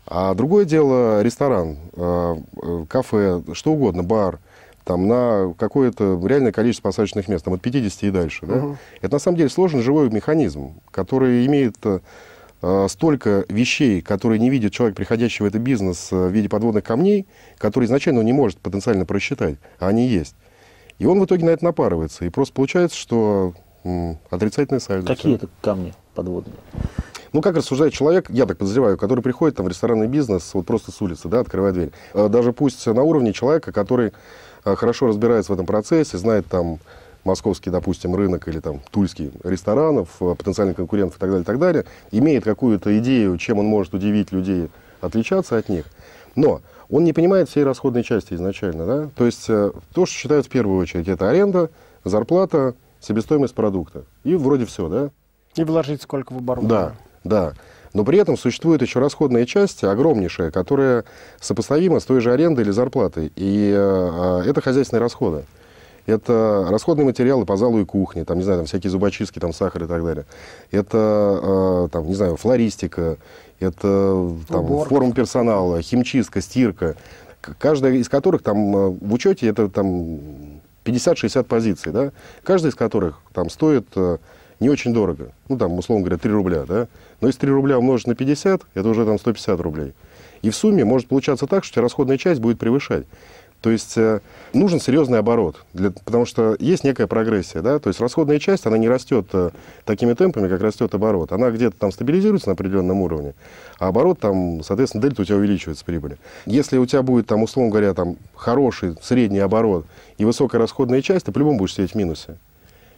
А 0.05 0.33
другое 0.33 0.65
дело 0.65 1.21
ресторан, 1.21 1.77
э, 1.93 2.35
кафе, 2.89 3.41
что 3.53 3.71
угодно, 3.71 4.03
бар, 4.03 4.39
там 4.83 5.07
на 5.07 5.53
какое-то 5.57 6.19
реальное 6.25 6.51
количество 6.51 6.89
посадочных 6.89 7.27
мест, 7.27 7.45
там 7.45 7.53
от 7.53 7.61
50 7.61 8.03
и 8.03 8.11
дальше. 8.11 8.45
Да? 8.45 8.55
Мгм. 8.55 8.77
Это 9.01 9.15
на 9.15 9.19
самом 9.19 9.37
деле 9.37 9.49
сложный 9.49 9.81
живой 9.81 10.09
механизм, 10.09 10.73
который 10.91 11.45
имеет 11.45 11.77
э, 11.85 11.99
э, 12.61 12.87
столько 12.89 13.45
вещей, 13.47 14.01
которые 14.01 14.39
не 14.39 14.49
видит 14.49 14.73
человек, 14.73 14.97
приходящий 14.97 15.43
в 15.43 15.47
этот 15.47 15.61
бизнес 15.61 16.09
э, 16.11 16.27
в 16.27 16.31
виде 16.31 16.49
подводных 16.49 16.83
камней, 16.83 17.25
которые 17.57 17.85
изначально 17.87 18.19
он 18.19 18.25
не 18.25 18.33
может 18.33 18.57
потенциально 18.59 19.05
просчитать, 19.05 19.55
а 19.79 19.87
они 19.87 20.07
есть. 20.07 20.35
И 20.99 21.05
он 21.05 21.19
в 21.19 21.25
итоге 21.25 21.45
на 21.45 21.51
это 21.51 21.63
напарывается. 21.63 22.25
И 22.25 22.29
просто 22.29 22.53
получается, 22.53 22.97
что 22.97 23.53
м, 23.83 24.17
отрицательное 24.29 24.79
сальдо. 24.79 25.07
Какие 25.07 25.35
это 25.35 25.47
камни 25.61 25.93
подводные? 26.13 26.55
Ну, 27.33 27.41
как 27.41 27.57
рассуждает 27.57 27.93
человек, 27.93 28.29
я 28.29 28.45
так 28.45 28.57
подозреваю, 28.59 28.95
который 28.95 29.21
приходит 29.21 29.57
там, 29.57 29.65
в 29.65 29.69
ресторанный 29.69 30.07
бизнес 30.07 30.53
вот 30.53 30.67
просто 30.67 30.91
с 30.91 31.01
улицы, 31.01 31.27
да, 31.27 31.39
открывает 31.39 31.73
дверь. 31.73 31.91
Э, 32.13 32.29
Даже 32.29 32.53
пусть 32.53 32.85
на 32.85 33.01
уровне 33.01 33.33
человека, 33.33 33.71
который 33.71 34.13
э, 34.63 34.75
хорошо 34.75 35.07
разбирается 35.07 35.51
в 35.51 35.55
этом 35.55 35.65
процессе, 35.65 36.19
знает 36.19 36.45
там 36.45 36.77
московский, 37.23 37.71
допустим, 37.71 38.15
рынок 38.15 38.47
или 38.47 38.59
там 38.59 38.81
тульский 38.91 39.31
ресторанов, 39.43 40.09
э, 40.21 40.35
потенциальных 40.35 40.75
конкурентов 40.75 41.17
и 41.17 41.19
так 41.19 41.29
далее, 41.29 41.41
и 41.41 41.45
так 41.45 41.57
далее, 41.57 41.85
имеет 42.11 42.43
какую-то 42.43 42.95
идею, 42.99 43.35
чем 43.39 43.57
он 43.57 43.65
может 43.65 43.95
удивить 43.95 44.31
людей, 44.31 44.69
отличаться 45.01 45.57
от 45.57 45.69
них. 45.69 45.85
Но 46.35 46.61
он 46.87 47.03
не 47.03 47.13
понимает 47.13 47.49
всей 47.49 47.63
расходной 47.63 48.03
части 48.03 48.35
изначально, 48.35 48.85
да? 48.85 49.09
То 49.15 49.25
есть 49.25 49.47
то, 49.47 49.73
что 49.93 50.05
считают 50.05 50.45
в 50.45 50.49
первую 50.49 50.79
очередь, 50.79 51.07
это 51.07 51.29
аренда, 51.29 51.71
зарплата, 52.03 52.75
себестоимость 52.99 53.55
продукта. 53.55 54.03
И 54.23 54.35
вроде 54.35 54.67
все, 54.67 54.87
да? 54.87 55.09
И 55.55 55.63
вложить 55.63 56.03
сколько 56.03 56.33
в 56.33 56.37
оборот. 56.37 56.67
Да, 56.67 56.93
да. 57.23 57.53
Но 57.93 58.03
при 58.03 58.17
этом 58.17 58.37
существует 58.37 58.81
еще 58.81 58.99
расходная 58.99 59.45
часть, 59.45 59.83
огромнейшая, 59.83 60.49
которая 60.49 61.05
сопоставима 61.39 61.99
с 61.99 62.05
той 62.05 62.21
же 62.21 62.33
арендой 62.33 62.63
или 62.63 62.71
зарплатой. 62.71 63.31
И 63.35 63.71
э, 63.75 64.43
это 64.47 64.61
хозяйственные 64.61 65.01
расходы. 65.01 65.43
Это 66.05 66.67
расходные 66.69 67.05
материалы 67.05 67.45
по 67.45 67.55
залу 67.55 67.79
и 67.79 67.85
кухне, 67.85 68.25
там, 68.25 68.37
не 68.37 68.43
знаю, 68.43 68.59
там 68.59 68.65
всякие 68.65 68.89
зубочистки, 68.89 69.39
там, 69.39 69.53
сахар 69.53 69.83
и 69.83 69.87
так 69.87 70.03
далее. 70.03 70.25
Это, 70.71 71.85
э, 71.85 71.89
там, 71.91 72.07
не 72.07 72.15
знаю, 72.15 72.35
флористика, 72.35 73.17
это 73.59 74.35
там, 74.49 74.65
Уборка. 74.65 74.89
форма 74.89 75.13
персонала, 75.13 75.81
химчистка, 75.81 76.41
стирка. 76.41 76.95
Каждая 77.59 77.93
из 77.93 78.09
которых 78.09 78.41
там 78.41 78.97
в 78.97 79.13
учете 79.13 79.47
это 79.47 79.69
там 79.69 80.19
50-60 80.83 81.43
позиций, 81.43 81.91
да? 81.91 82.11
Каждая 82.43 82.71
из 82.71 82.75
которых 82.75 83.21
там 83.33 83.49
стоит 83.49 83.87
не 84.63 84.69
очень 84.69 84.93
дорого. 84.93 85.33
Ну, 85.49 85.57
там, 85.57 85.77
условно 85.77 86.05
говоря, 86.05 86.17
3 86.17 86.31
рубля, 86.31 86.63
да? 86.65 86.87
Но 87.21 87.27
если 87.27 87.41
3 87.41 87.51
рубля 87.51 87.77
умножить 87.77 88.07
на 88.07 88.15
50, 88.15 88.61
это 88.73 88.87
уже 88.87 89.05
там 89.05 89.19
150 89.19 89.59
рублей. 89.59 89.93
И 90.41 90.49
в 90.49 90.55
сумме 90.55 90.85
может 90.85 91.07
получаться 91.07 91.47
так, 91.47 91.63
что 91.63 91.73
у 91.73 91.75
тебя 91.75 91.81
расходная 91.83 92.17
часть 92.17 92.39
будет 92.39 92.59
превышать. 92.59 93.05
То 93.61 93.69
есть 93.69 93.97
э, 93.97 94.19
нужен 94.53 94.81
серьезный 94.81 95.19
оборот, 95.19 95.63
для, 95.73 95.91
потому 95.91 96.25
что 96.25 96.57
есть 96.59 96.83
некая 96.83 97.07
прогрессия, 97.07 97.61
да, 97.61 97.79
то 97.79 97.87
есть 97.87 98.01
расходная 98.01 98.37
часть, 98.37 98.65
она 98.65 98.77
не 98.77 98.89
растет 98.89 99.27
э, 99.31 99.51
такими 99.85 100.13
темпами, 100.15 100.49
как 100.49 100.61
растет 100.61 100.93
оборот, 100.93 101.31
она 101.31 101.49
где-то 101.49 101.77
там 101.77 101.93
стабилизируется 101.93 102.49
на 102.49 102.53
определенном 102.53 102.99
уровне, 102.99 103.35
а 103.79 103.87
оборот 103.87 104.19
там, 104.19 104.61
соответственно, 104.63 105.01
дельта 105.01 105.21
у 105.21 105.25
тебя 105.25 105.37
увеличивается 105.37 105.85
прибыли. 105.85 106.17
Если 106.45 106.77
у 106.77 106.85
тебя 106.85 107.03
будет 107.03 107.27
там, 107.27 107.41
условно 107.41 107.71
говоря, 107.71 107.93
там 107.93 108.17
хороший 108.35 108.97
средний 109.01 109.39
оборот 109.39 109.85
и 110.17 110.25
высокая 110.25 110.59
расходная 110.59 111.01
часть, 111.01 111.27
ты 111.27 111.31
по-любому 111.31 111.59
будешь 111.59 111.75
сидеть 111.75 111.91
в 111.91 111.95
минусе. 111.95 112.37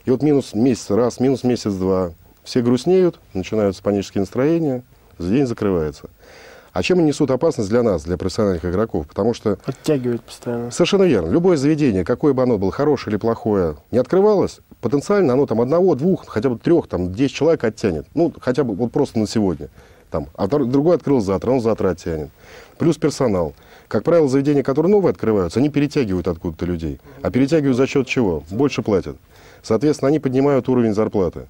И 0.05 0.11
вот 0.11 0.21
минус 0.21 0.53
месяц 0.53 0.91
раз, 0.91 1.19
минус 1.19 1.43
месяц 1.43 1.73
два, 1.73 2.13
все 2.43 2.61
грустнеют, 2.61 3.19
начинаются 3.33 3.81
панические 3.81 4.21
настроения, 4.21 4.83
день 5.17 5.47
закрывается. 5.47 6.09
А 6.73 6.83
чем 6.83 6.99
они 6.99 7.07
несут 7.07 7.31
опасность 7.31 7.69
для 7.69 7.81
нас, 7.81 8.03
для 8.03 8.17
профессиональных 8.17 8.65
игроков? 8.65 9.07
Потому 9.07 9.33
что 9.33 9.55
Подтягивает 9.65 10.21
постоянно. 10.21 10.71
Совершенно 10.71 11.03
верно. 11.03 11.31
Любое 11.31 11.57
заведение, 11.57 12.03
какое 12.03 12.33
бы 12.33 12.43
оно 12.43 12.57
было, 12.57 12.71
хорошее 12.71 13.13
или 13.13 13.17
плохое, 13.17 13.77
не 13.91 13.97
открывалось, 13.97 14.59
потенциально 14.81 15.33
оно 15.33 15.45
там 15.47 15.61
одного, 15.61 15.95
двух, 15.95 16.27
хотя 16.27 16.49
бы 16.49 16.59
трех, 16.59 16.87
там, 16.87 17.13
10 17.13 17.33
человек 17.33 17.63
оттянет. 17.63 18.05
Ну, 18.13 18.33
хотя 18.41 18.63
бы 18.63 18.75
вот 18.75 18.91
просто 18.91 19.17
на 19.19 19.27
сегодня. 19.27 19.69
Там, 20.11 20.27
а 20.35 20.47
другой 20.47 20.97
открыл 20.97 21.19
завтра, 21.21 21.51
он 21.51 21.61
завтра 21.61 21.89
оттянет. 21.89 22.29
Плюс 22.77 22.97
персонал. 22.97 23.53
Как 23.87 24.03
правило, 24.03 24.27
заведения, 24.27 24.61
которые 24.61 24.91
новые 24.91 25.11
открываются, 25.11 25.59
они 25.59 25.69
перетягивают 25.69 26.27
откуда-то 26.27 26.65
людей. 26.65 26.99
А 27.21 27.31
перетягивают 27.31 27.77
за 27.77 27.87
счет 27.87 28.05
чего? 28.05 28.43
Больше 28.51 28.81
платят. 28.81 29.15
Соответственно, 29.65 30.09
они 30.09 30.19
поднимают 30.19 30.69
уровень 30.69 30.93
зарплаты, 30.93 31.47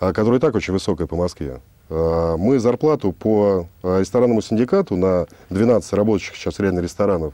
а, 0.00 0.12
которая 0.12 0.38
и 0.38 0.40
так 0.40 0.56
очень 0.56 0.72
высокая 0.72 1.06
по 1.06 1.14
Москве. 1.14 1.60
А, 1.88 2.36
Мы 2.36 2.58
зарплату 2.58 3.12
по 3.12 3.68
а, 3.84 4.00
ресторанному 4.00 4.42
синдикату 4.42 4.96
на 4.96 5.26
12 5.50 5.92
рабочих 5.92 6.34
сейчас 6.34 6.58
реально 6.58 6.80
ресторанов 6.80 7.32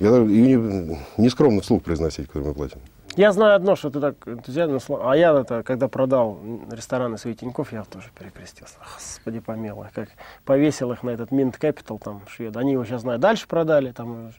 я 0.00 0.10
не, 0.18 0.98
не 1.18 1.28
скромно 1.28 1.60
вслух 1.60 1.82
произносить, 1.82 2.26
который 2.26 2.48
мы 2.48 2.54
платим. 2.54 2.80
Я 3.16 3.32
знаю 3.32 3.54
одно, 3.54 3.76
что 3.76 3.90
ты 3.90 4.00
так 4.00 4.16
энтузиазм, 4.26 4.78
а 5.00 5.14
я 5.14 5.38
это, 5.38 5.62
когда 5.62 5.88
продал 5.88 6.38
рестораны 6.70 7.18
свои 7.18 7.34
Тинькофф, 7.34 7.72
я 7.72 7.84
тоже 7.84 8.08
перекрестился. 8.18 8.74
Господи 8.94 9.40
помилуй, 9.40 9.88
как 9.94 10.08
повесил 10.44 10.90
их 10.92 11.02
на 11.02 11.10
этот 11.10 11.30
Mint 11.30 11.58
Capital, 11.60 12.00
там, 12.02 12.22
швед. 12.28 12.56
Они 12.56 12.72
его 12.72 12.84
сейчас, 12.84 13.02
знаю, 13.02 13.18
дальше 13.18 13.46
продали, 13.46 13.92
там. 13.92 14.32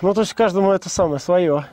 Ну, 0.00 0.14
то 0.14 0.22
есть 0.22 0.32
каждому 0.34 0.72
это 0.72 0.88
самое 0.88 1.20
свое. 1.20 1.66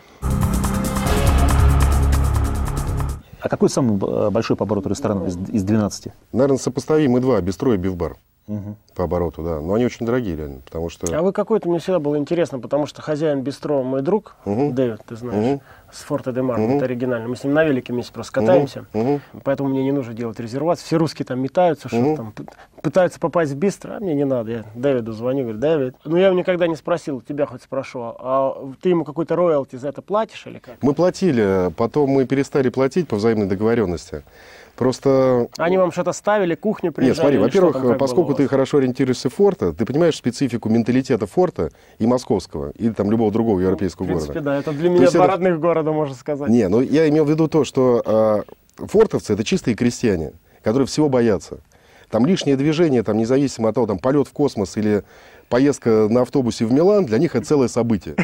А 3.39 3.49
какой 3.49 3.69
самый 3.69 3.97
э, 3.97 4.29
большой 4.29 4.55
по 4.55 4.63
обороту 4.63 4.89
ресторан 4.89 5.25
из, 5.25 5.37
из 5.49 5.63
12? 5.63 6.07
Наверное, 6.33 6.57
сопоставимы 6.57 7.19
два, 7.19 7.39
бистро 7.41 7.73
и 7.73 7.77
бифбар 7.77 8.17
Мгм. 8.49 8.75
по 8.95 9.03
обороту, 9.03 9.43
да. 9.43 9.61
Но 9.61 9.75
они 9.75 9.85
очень 9.85 10.05
дорогие, 10.07 10.35
реально, 10.35 10.61
потому 10.65 10.89
что... 10.89 11.15
А 11.15 11.21
вы 11.21 11.31
какой-то, 11.33 11.69
мне 11.69 11.77
всегда 11.77 11.99
было 11.99 12.17
интересно, 12.17 12.59
потому 12.59 12.87
что 12.87 13.01
хозяин 13.03 13.41
бистро 13.41 13.83
мой 13.83 14.01
друг, 14.01 14.35
Мгм. 14.45 14.73
Дэвид, 14.73 15.01
ты 15.07 15.15
знаешь, 15.15 15.45
Мгм. 15.45 15.61
с 15.91 16.01
Форта 16.01 16.31
де 16.31 16.41
Мар, 16.41 16.57
Мгм. 16.59 16.77
это 16.77 16.85
оригинально. 16.85 17.27
Мы 17.29 17.35
с 17.35 17.43
ним 17.43 17.53
на 17.53 17.63
велике 17.63 17.93
вместе 17.93 18.11
просто 18.11 18.33
катаемся. 18.33 18.85
Мгм. 18.93 19.21
Поэтому 19.43 19.69
мне 19.69 19.83
не 19.83 19.91
нужно 19.91 20.15
делать 20.15 20.39
резервацию. 20.39 20.85
Все 20.87 20.97
русские 20.97 21.27
там 21.27 21.39
метаются, 21.39 21.87
что 21.89 21.97
Мгм. 21.97 22.15
там 22.17 22.33
пы- 22.35 22.49
пытаются 22.81 23.19
попасть 23.19 23.51
в 23.51 23.55
бистро, 23.55 23.93
а 23.95 23.99
мне 23.99 24.15
не 24.15 24.25
надо. 24.25 24.51
Я 24.51 24.65
Дэвиду 24.73 25.13
звоню, 25.13 25.43
говорю, 25.43 25.59
Дэвид. 25.59 25.95
Ну, 26.03 26.17
я 26.17 26.27
его 26.27 26.35
никогда 26.37 26.65
не 26.65 26.75
спросил, 26.75 27.21
тебя 27.21 27.45
хоть 27.45 27.61
спрошу, 27.61 27.99
а 28.01 28.67
ты 28.81 28.89
ему 28.89 29.03
какой-то 29.05 29.35
роялти 29.35 29.75
за 29.75 29.89
это 29.89 30.01
платишь 30.01 30.47
или 30.47 30.57
как? 30.57 30.75
Мы 30.81 30.93
платили, 30.95 31.71
потом 31.77 32.09
мы 32.09 32.25
перестали 32.25 32.69
платить 32.69 33.07
по 33.07 33.17
взаимной 33.17 33.45
договоренности. 33.45 34.23
Просто... 34.79 35.49
Они 35.57 35.77
вам 35.77 35.91
что-то 35.91 36.13
ставили, 36.13 36.55
кухню 36.55 36.93
приезжали? 36.93 37.35
Нет, 37.35 37.41
смотри, 37.51 37.59
во-первых, 37.59 37.97
поскольку 37.97 38.33
ты 38.33 38.47
хорошо 38.47 38.77
ориентируешься 38.77 39.29
в 39.29 39.33
форта, 39.33 39.73
ты 39.73 39.83
понимаешь 39.85 40.15
специфику 40.15 40.69
менталитета 40.69 41.27
форта 41.27 41.71
и 41.97 42.07
московского, 42.07 42.71
или 42.77 42.93
там 42.93 43.11
любого 43.11 43.29
другого 43.29 43.59
европейского 43.59 44.05
В 44.05 44.07
принципе, 44.07 44.33
города. 44.39 44.51
да, 44.51 44.57
это 44.57 44.71
для 44.71 44.87
То 44.87 44.93
меня 44.93 45.01
есть 45.01 45.13
два 45.15 45.25
это- 45.25 45.33
родных 45.33 45.59
города, 45.59 45.91
можно 45.91 46.15
сказать. 46.15 46.47
Не, 46.49 46.69
ну 46.69 46.79
я 46.79 47.09
имел 47.09 47.25
в 47.25 47.29
виду 47.29 47.49
то, 47.49 47.65
что 47.65 48.01
а, 48.05 48.43
фортовцы 48.77 49.33
это 49.33 49.43
чистые 49.43 49.75
крестьяне, 49.75 50.31
которые 50.63 50.87
всего 50.87 51.09
боятся. 51.09 51.57
Там 52.09 52.25
лишнее 52.25 52.55
движение, 52.55 53.03
там, 53.03 53.17
независимо 53.17 53.67
от 53.67 53.75
того, 53.75 53.85
там, 53.85 53.99
полет 53.99 54.29
в 54.29 54.31
космос 54.31 54.77
или 54.77 55.03
поездка 55.49 56.07
на 56.09 56.21
автобусе 56.21 56.63
в 56.65 56.71
Милан, 56.71 57.03
для 57.05 57.17
них 57.17 57.35
это 57.35 57.45
целое 57.45 57.67
событие. 57.67 58.15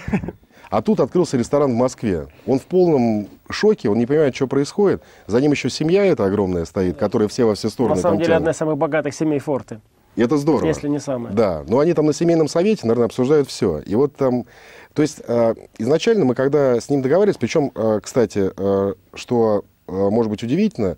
А 0.69 0.81
тут 0.81 0.99
открылся 0.99 1.37
ресторан 1.37 1.71
в 1.71 1.75
Москве. 1.75 2.27
Он 2.47 2.59
в 2.59 2.63
полном 2.63 3.27
шоке, 3.49 3.89
он 3.89 3.97
не 3.97 4.05
понимает, 4.05 4.35
что 4.35 4.47
происходит. 4.47 5.01
За 5.27 5.39
ним 5.39 5.51
еще 5.51 5.69
семья 5.69 6.05
эта 6.05 6.25
огромная 6.25 6.65
стоит, 6.65 6.97
которая 6.97 7.27
все 7.27 7.45
во 7.45 7.55
все 7.55 7.69
стороны 7.69 7.95
На 7.95 8.01
самом 8.01 8.17
деле, 8.17 8.27
тянут. 8.27 8.39
одна 8.41 8.51
из 8.51 8.57
самых 8.57 8.77
богатых 8.77 9.13
семей 9.13 9.39
Форты, 9.39 9.79
И 10.15 10.21
это 10.21 10.37
здорово. 10.37 10.65
если 10.67 10.87
не 10.87 10.99
самая. 10.99 11.33
Да, 11.33 11.63
но 11.67 11.79
они 11.79 11.93
там 11.93 12.05
на 12.07 12.13
семейном 12.13 12.47
совете, 12.47 12.81
наверное, 12.83 13.05
обсуждают 13.05 13.47
все. 13.49 13.79
И 13.79 13.93
вот 13.95 14.15
там, 14.15 14.45
то 14.93 15.01
есть 15.01 15.21
э, 15.27 15.55
изначально 15.77 16.25
мы, 16.25 16.35
когда 16.35 16.79
с 16.79 16.89
ним 16.89 17.01
договаривались, 17.01 17.37
причем, 17.37 17.71
э, 17.75 17.99
кстати, 18.01 18.51
э, 18.55 18.93
что 19.13 19.63
э, 19.87 19.91
может 19.91 20.31
быть 20.31 20.41
удивительно, 20.43 20.97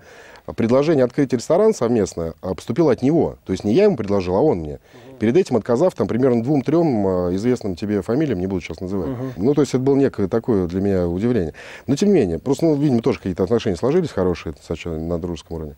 предложение 0.55 1.03
открыть 1.03 1.33
ресторан 1.33 1.74
совместно 1.74 2.33
поступило 2.39 2.93
от 2.93 3.01
него. 3.01 3.36
То 3.45 3.51
есть 3.51 3.65
не 3.65 3.74
я 3.74 3.83
ему 3.83 3.97
предложил, 3.97 4.36
а 4.38 4.41
он 4.41 4.59
мне. 4.59 4.79
Перед 5.19 5.36
этим 5.36 5.57
отказав 5.57 5.95
там 5.95 6.07
примерно 6.07 6.43
двум-трем 6.43 7.07
э, 7.07 7.36
известным 7.36 7.75
тебе 7.75 8.01
фамилиям, 8.01 8.39
не 8.39 8.47
буду 8.47 8.62
сейчас 8.62 8.79
называть. 8.79 9.09
Ну, 9.38 9.53
то 9.53 9.62
есть 9.62 9.74
это 9.74 9.83
было 9.83 9.95
некое 9.95 10.27
такое 10.27 10.67
для 10.67 10.81
меня 10.81 11.07
удивление. 11.07 11.53
Но 11.88 11.95
тем 11.95 12.09
не 12.09 12.15
менее, 12.15 12.39
просто, 12.39 12.65
ну, 12.65 12.75
видимо, 12.75 13.01
тоже 13.01 13.17
какие-то 13.17 13.43
отношения 13.43 13.75
сложились 13.75 14.12
хорошие 14.12 14.53
сначала 14.62 14.97
на 14.97 15.17
дружеском 15.17 15.57
уровне. 15.57 15.75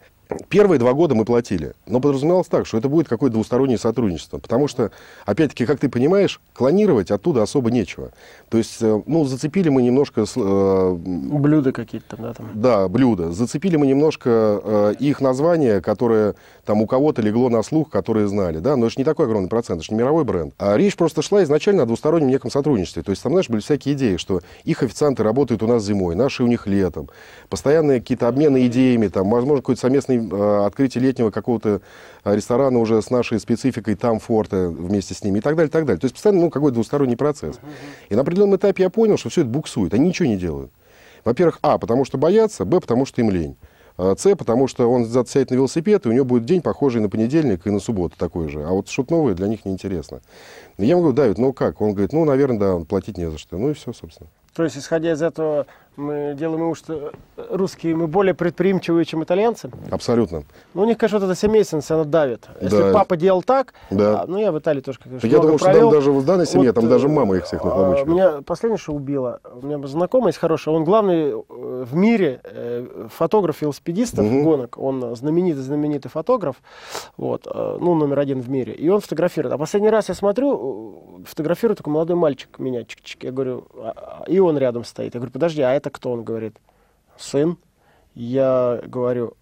Первые 0.48 0.77
два 0.77 0.93
года 0.93 1.15
мы 1.15 1.25
платили, 1.25 1.74
но 1.88 2.00
подразумевалось 2.00 2.48
так, 2.48 2.67
что 2.67 2.77
это 2.77 2.88
будет 2.88 3.07
какое-то 3.07 3.33
двустороннее 3.33 3.79
сотрудничество, 3.79 4.38
потому 4.38 4.67
что, 4.67 4.91
опять-таки, 5.25 5.65
как 5.65 5.79
ты 5.79 5.89
понимаешь, 5.89 6.39
клонировать 6.53 7.09
оттуда 7.09 7.41
особо 7.41 7.71
нечего. 7.71 8.12
То 8.50 8.59
есть, 8.59 8.77
э, 8.81 9.01
ну, 9.07 9.25
зацепили 9.25 9.69
мы 9.69 9.81
немножко... 9.81 10.25
Э, 10.36 10.93
блюда 10.93 11.71
какие-то 11.71 12.15
да? 12.17 12.33
Там. 12.33 12.50
Да, 12.53 12.88
блюда. 12.88 13.31
Зацепили 13.31 13.75
мы 13.77 13.88
немножко 13.88 14.62
э, 14.63 14.93
их 15.00 15.19
название, 15.19 15.81
которое 15.81 16.36
там 16.63 16.79
у 16.83 16.86
кого-то 16.86 17.24
легло 17.24 17.50
на 17.50 17.63
слух, 17.63 17.89
которые 17.89 18.27
знали, 18.27 18.59
да, 18.59 18.75
но 18.75 18.86
это 18.86 18.93
же 18.93 19.00
не 19.00 19.05
такой 19.05 19.25
огромный 19.25 19.50
процент, 19.50 19.79
это 19.79 19.88
же 19.88 19.93
не 19.93 20.00
мировой 20.00 20.25
бренд. 20.25 20.53
А 20.59 20.77
речь 20.77 20.95
просто 20.95 21.24
шла 21.24 21.41
изначально 21.41 21.83
о 21.83 21.86
двустороннем 21.88 22.27
неком 22.27 22.51
сотрудничестве. 22.51 23.01
То 23.01 23.09
есть, 23.09 23.24
там, 23.24 23.31
знаешь, 23.31 23.50
были 23.50 23.62
всякие 23.62 23.95
идеи, 23.95 24.17
что 24.17 24.41
их 24.63 24.83
официанты 24.83 25.24
работают 25.24 25.63
у 25.63 25.67
нас 25.67 25.83
зимой, 25.83 26.13
наши 26.13 26.43
у 26.43 26.48
них 26.48 26.67
летом, 26.67 27.09
постоянные 27.50 28.00
какие-то 28.00 28.27
обмены 28.27 28.67
идеями, 28.67 29.07
там, 29.07 29.31
возможно, 29.31 29.63
какой-то 29.63 29.81
совместный 29.81 30.18
Э, 30.31 30.65
открытие 30.65 31.03
летнего 31.03 31.31
какого-то 31.31 31.81
э, 32.23 32.35
ресторана 32.35 32.79
уже 32.79 33.01
с 33.01 33.09
нашей 33.09 33.39
спецификой, 33.39 33.95
там 33.95 34.19
форта 34.19 34.69
вместе 34.69 35.13
с 35.13 35.23
ними 35.23 35.39
и 35.39 35.41
так 35.41 35.55
далее, 35.55 35.69
и 35.69 35.71
так 35.71 35.85
далее. 35.85 35.99
То 35.99 36.05
есть 36.05 36.15
постоянно 36.15 36.41
ну, 36.41 36.49
какой-то 36.49 36.75
двусторонний 36.75 37.17
процесс. 37.17 37.59
И 38.09 38.15
на 38.15 38.21
определенном 38.21 38.57
этапе 38.57 38.83
я 38.83 38.89
понял, 38.89 39.17
что 39.17 39.29
все 39.29 39.41
это 39.41 39.49
буксует, 39.49 39.93
они 39.93 40.09
ничего 40.09 40.27
не 40.27 40.38
делают. 40.38 40.71
Во-первых, 41.25 41.59
а, 41.61 41.77
потому 41.77 42.05
что 42.05 42.17
боятся, 42.17 42.65
б, 42.65 42.79
потому 42.79 43.05
что 43.05 43.21
им 43.21 43.29
лень. 43.29 43.57
А, 43.97 44.15
С, 44.17 44.35
потому 44.35 44.67
что 44.67 44.89
он 44.89 45.05
сядет 45.05 45.51
на 45.51 45.55
велосипед, 45.55 46.05
и 46.05 46.09
у 46.09 46.11
него 46.11 46.25
будет 46.25 46.45
день 46.45 46.61
похожий 46.61 47.01
на 47.01 47.09
понедельник 47.09 47.67
и 47.67 47.69
на 47.69 47.79
субботу 47.79 48.15
такой 48.17 48.49
же. 48.49 48.63
А 48.63 48.69
вот 48.69 48.88
что-то 48.88 49.13
новое 49.13 49.33
для 49.33 49.47
них 49.47 49.65
неинтересно. 49.65 50.21
И 50.77 50.85
я 50.85 50.91
ему 50.91 51.01
говорю, 51.01 51.15
Давид, 51.15 51.38
ну 51.38 51.53
как? 51.53 51.81
Он 51.81 51.91
говорит, 51.91 52.13
ну, 52.13 52.25
наверное, 52.25 52.59
да, 52.59 52.85
платить 52.85 53.17
не 53.17 53.29
за 53.29 53.38
что. 53.38 53.57
Ну 53.57 53.71
и 53.71 53.73
все, 53.73 53.91
собственно. 53.93 54.29
То 54.56 54.63
есть, 54.63 54.77
исходя 54.77 55.12
из 55.13 55.22
этого, 55.22 55.65
мы 55.96 56.34
делаем 56.38 56.62
вывод, 56.62 56.77
что 56.77 57.12
русские 57.50 57.94
мы 57.96 58.08
более 58.08 58.34
предприимчивые, 58.34 59.03
чем 59.06 59.22
итальянцы? 59.24 59.70
Абсолютно. 59.91 60.44
Ну, 60.74 60.84
у 60.84 60.86
них, 60.86 60.98
конечно, 60.98 61.20
вот 61.20 61.25
эта 61.25 61.36
семейственность, 61.36 61.91
она 61.91 62.06
давит. 62.06 62.48
Если 62.62 62.77
Да. 62.84 62.94
папа 62.94 63.18
делал 63.18 63.44
так, 63.44 63.74
Да. 63.89 64.22
а, 64.22 64.25
ну, 64.25 64.38
я 64.39 64.51
в 64.53 64.60
Италии 64.60 64.79
тоже, 64.82 65.00
конечно, 65.03 65.27
Я 65.27 65.39
думаю, 65.39 65.58
что 65.58 65.74
там 65.74 65.89
даже 65.91 66.12
в 66.12 66.25
данной 66.25 66.46
семье, 66.46 66.72
там 66.72 66.86
э, 66.86 66.89
даже 66.89 67.10
мама 67.10 67.36
их 67.36 67.46
всех 67.46 67.62
а, 67.63 67.65
нахлобучивает. 67.68 68.08
Меня 68.08 68.41
последнее, 68.46 68.77
что 68.77 68.94
убило, 68.94 69.39
у 69.62 69.65
меня 69.65 69.86
знакомый 69.88 70.29
есть 70.29 70.39
хороший, 70.39 70.74
он 70.74 70.86
главный 70.86 71.32
э, 71.32 71.36
в 71.86 71.94
мире 71.96 72.39
э, 72.44 73.08
фотограф 73.13 73.62
велосипедистов 73.62 74.25
Мгм. 74.25 74.44
гонок, 74.44 74.77
он 74.77 75.15
знаменитый, 75.15 75.62
знаменитый 75.63 76.10
фотограф, 76.10 76.56
вот, 77.18 77.46
э, 77.46 77.77
ну, 77.82 77.94
номер 77.96 78.20
один 78.20 78.39
в 78.41 78.50
мире, 78.50 78.74
и 78.74 78.88
он 78.89 79.01
фотографирует. 79.01 79.53
А 79.53 79.58
последний 79.58 79.89
раз 79.89 80.08
я 80.10 80.15
смотрю, 80.15 81.03
э, 81.09 81.09
фотографирует 81.25 81.77
такой 81.77 81.93
молодой 81.93 82.15
мальчик 82.15 82.59
меня, 82.59 82.81
чик-чик, 82.81 83.25
я 83.25 83.31
говорю, 83.31 83.67
а- 83.75 84.23
а- 84.25 84.29
и 84.29 84.39
он 84.39 84.57
рядом 84.57 84.83
стоит. 84.83 85.13
Я 85.13 85.19
говорю, 85.19 85.31
подожди, 85.31 85.61
а 85.61 85.73
это 85.73 85.89
кто? 85.89 86.11
Он 86.11 86.23
говорит, 86.23 86.57
сын. 87.17 87.57
Я 88.15 88.81
говорю, 88.85 89.33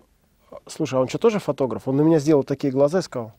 слушай, 0.66 0.96
а 0.96 1.02
он 1.02 1.08
что, 1.08 1.18
тоже 1.18 1.40
фотограф? 1.40 1.88
Он 1.88 1.98
на 1.98 2.02
меня 2.02 2.20
сделал 2.20 2.44
такие 2.44 2.72
глаза 2.72 3.00
и 3.00 3.02
сказал, 3.02 3.34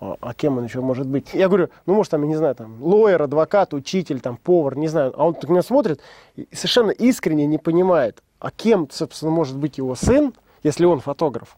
а, 0.00 0.16
а 0.20 0.34
кем 0.34 0.58
он 0.58 0.64
еще 0.64 0.80
может 0.80 1.06
быть? 1.06 1.34
Я 1.34 1.48
говорю, 1.48 1.70
ну, 1.86 1.94
может, 1.94 2.10
там, 2.10 2.22
я 2.22 2.28
не 2.28 2.36
знаю, 2.36 2.54
там, 2.54 2.82
лоер, 2.82 3.22
адвокат, 3.22 3.74
учитель, 3.74 4.20
там, 4.20 4.36
повар, 4.36 4.76
не 4.76 4.88
знаю. 4.88 5.12
А 5.16 5.26
он 5.26 5.34
так 5.34 5.50
меня 5.50 5.62
смотрит 5.62 6.00
и 6.36 6.46
совершенно 6.52 6.90
искренне 6.90 7.46
не 7.46 7.58
понимает, 7.58 8.22
а 8.38 8.50
кем, 8.50 8.88
собственно, 8.90 9.30
может 9.32 9.56
быть 9.56 9.78
его 9.78 9.94
сын, 9.94 10.32
если 10.62 10.84
он 10.84 11.00
фотограф. 11.00 11.56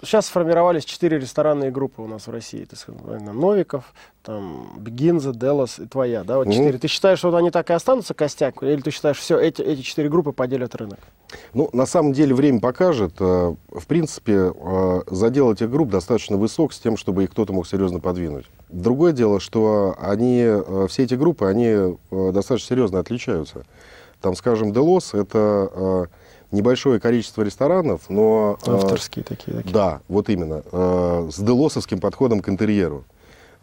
Сейчас 0.00 0.26
сформировались 0.26 0.84
четыре 0.84 1.18
ресторанные 1.18 1.72
группы 1.72 2.00
у 2.02 2.06
нас 2.06 2.28
в 2.28 2.30
России. 2.30 2.64
Ты 2.64 2.76
сказал, 2.76 3.00
Новиков, 3.20 3.92
там, 4.22 4.74
Бегинза, 4.78 5.32
Делос 5.32 5.80
и 5.80 5.86
твоя, 5.86 6.22
да, 6.22 6.36
вот 6.36 6.46
Мгм. 6.46 6.54
четыре. 6.54 6.78
Ты 6.78 6.86
считаешь, 6.86 7.18
что 7.18 7.30
вот 7.32 7.36
они 7.36 7.50
так 7.50 7.68
и 7.70 7.72
останутся, 7.72 8.14
костяк, 8.14 8.62
или 8.62 8.80
ты 8.80 8.92
считаешь, 8.92 9.18
все, 9.18 9.38
эти, 9.40 9.60
эти 9.60 9.80
четыре 9.80 10.08
группы 10.08 10.30
поделят 10.30 10.76
рынок? 10.76 11.00
Ну, 11.52 11.68
на 11.72 11.84
самом 11.84 12.12
деле, 12.12 12.32
время 12.34 12.60
покажет. 12.60 13.14
Э, 13.18 13.54
В 13.72 13.86
принципе, 13.86 14.52
э, 14.54 15.00
задел 15.08 15.52
этих 15.52 15.68
групп 15.68 15.88
достаточно 15.90 16.36
высок 16.36 16.72
с 16.72 16.78
тем, 16.78 16.96
чтобы 16.96 17.24
их 17.24 17.30
кто-то 17.32 17.52
мог 17.52 17.66
серьезно 17.66 17.98
подвинуть. 17.98 18.46
Другое 18.68 19.12
дело, 19.12 19.40
что 19.40 19.96
они, 20.00 20.42
э, 20.44 20.86
все 20.88 21.02
эти 21.04 21.14
группы, 21.14 21.46
они 21.46 21.96
достаточно 22.10 22.68
серьезно 22.76 23.00
отличаются. 23.00 23.64
Там, 24.20 24.36
скажем, 24.36 24.72
Делос– 24.72 25.12
это 25.14 26.08
небольшое 26.50 27.00
количество 27.00 27.42
ресторанов, 27.42 28.02
но... 28.08 28.58
э, 28.66 28.70
Авторские 28.74 29.24
такие. 29.24 29.56
такие. 29.56 29.72
Да, 29.72 30.00
вот 30.08 30.28
именно. 30.28 30.62
э, 30.70 31.28
С 31.32 31.38
делосовским 31.40 32.00
подходом 32.00 32.40
к 32.40 32.48
интерьеру. 32.48 33.04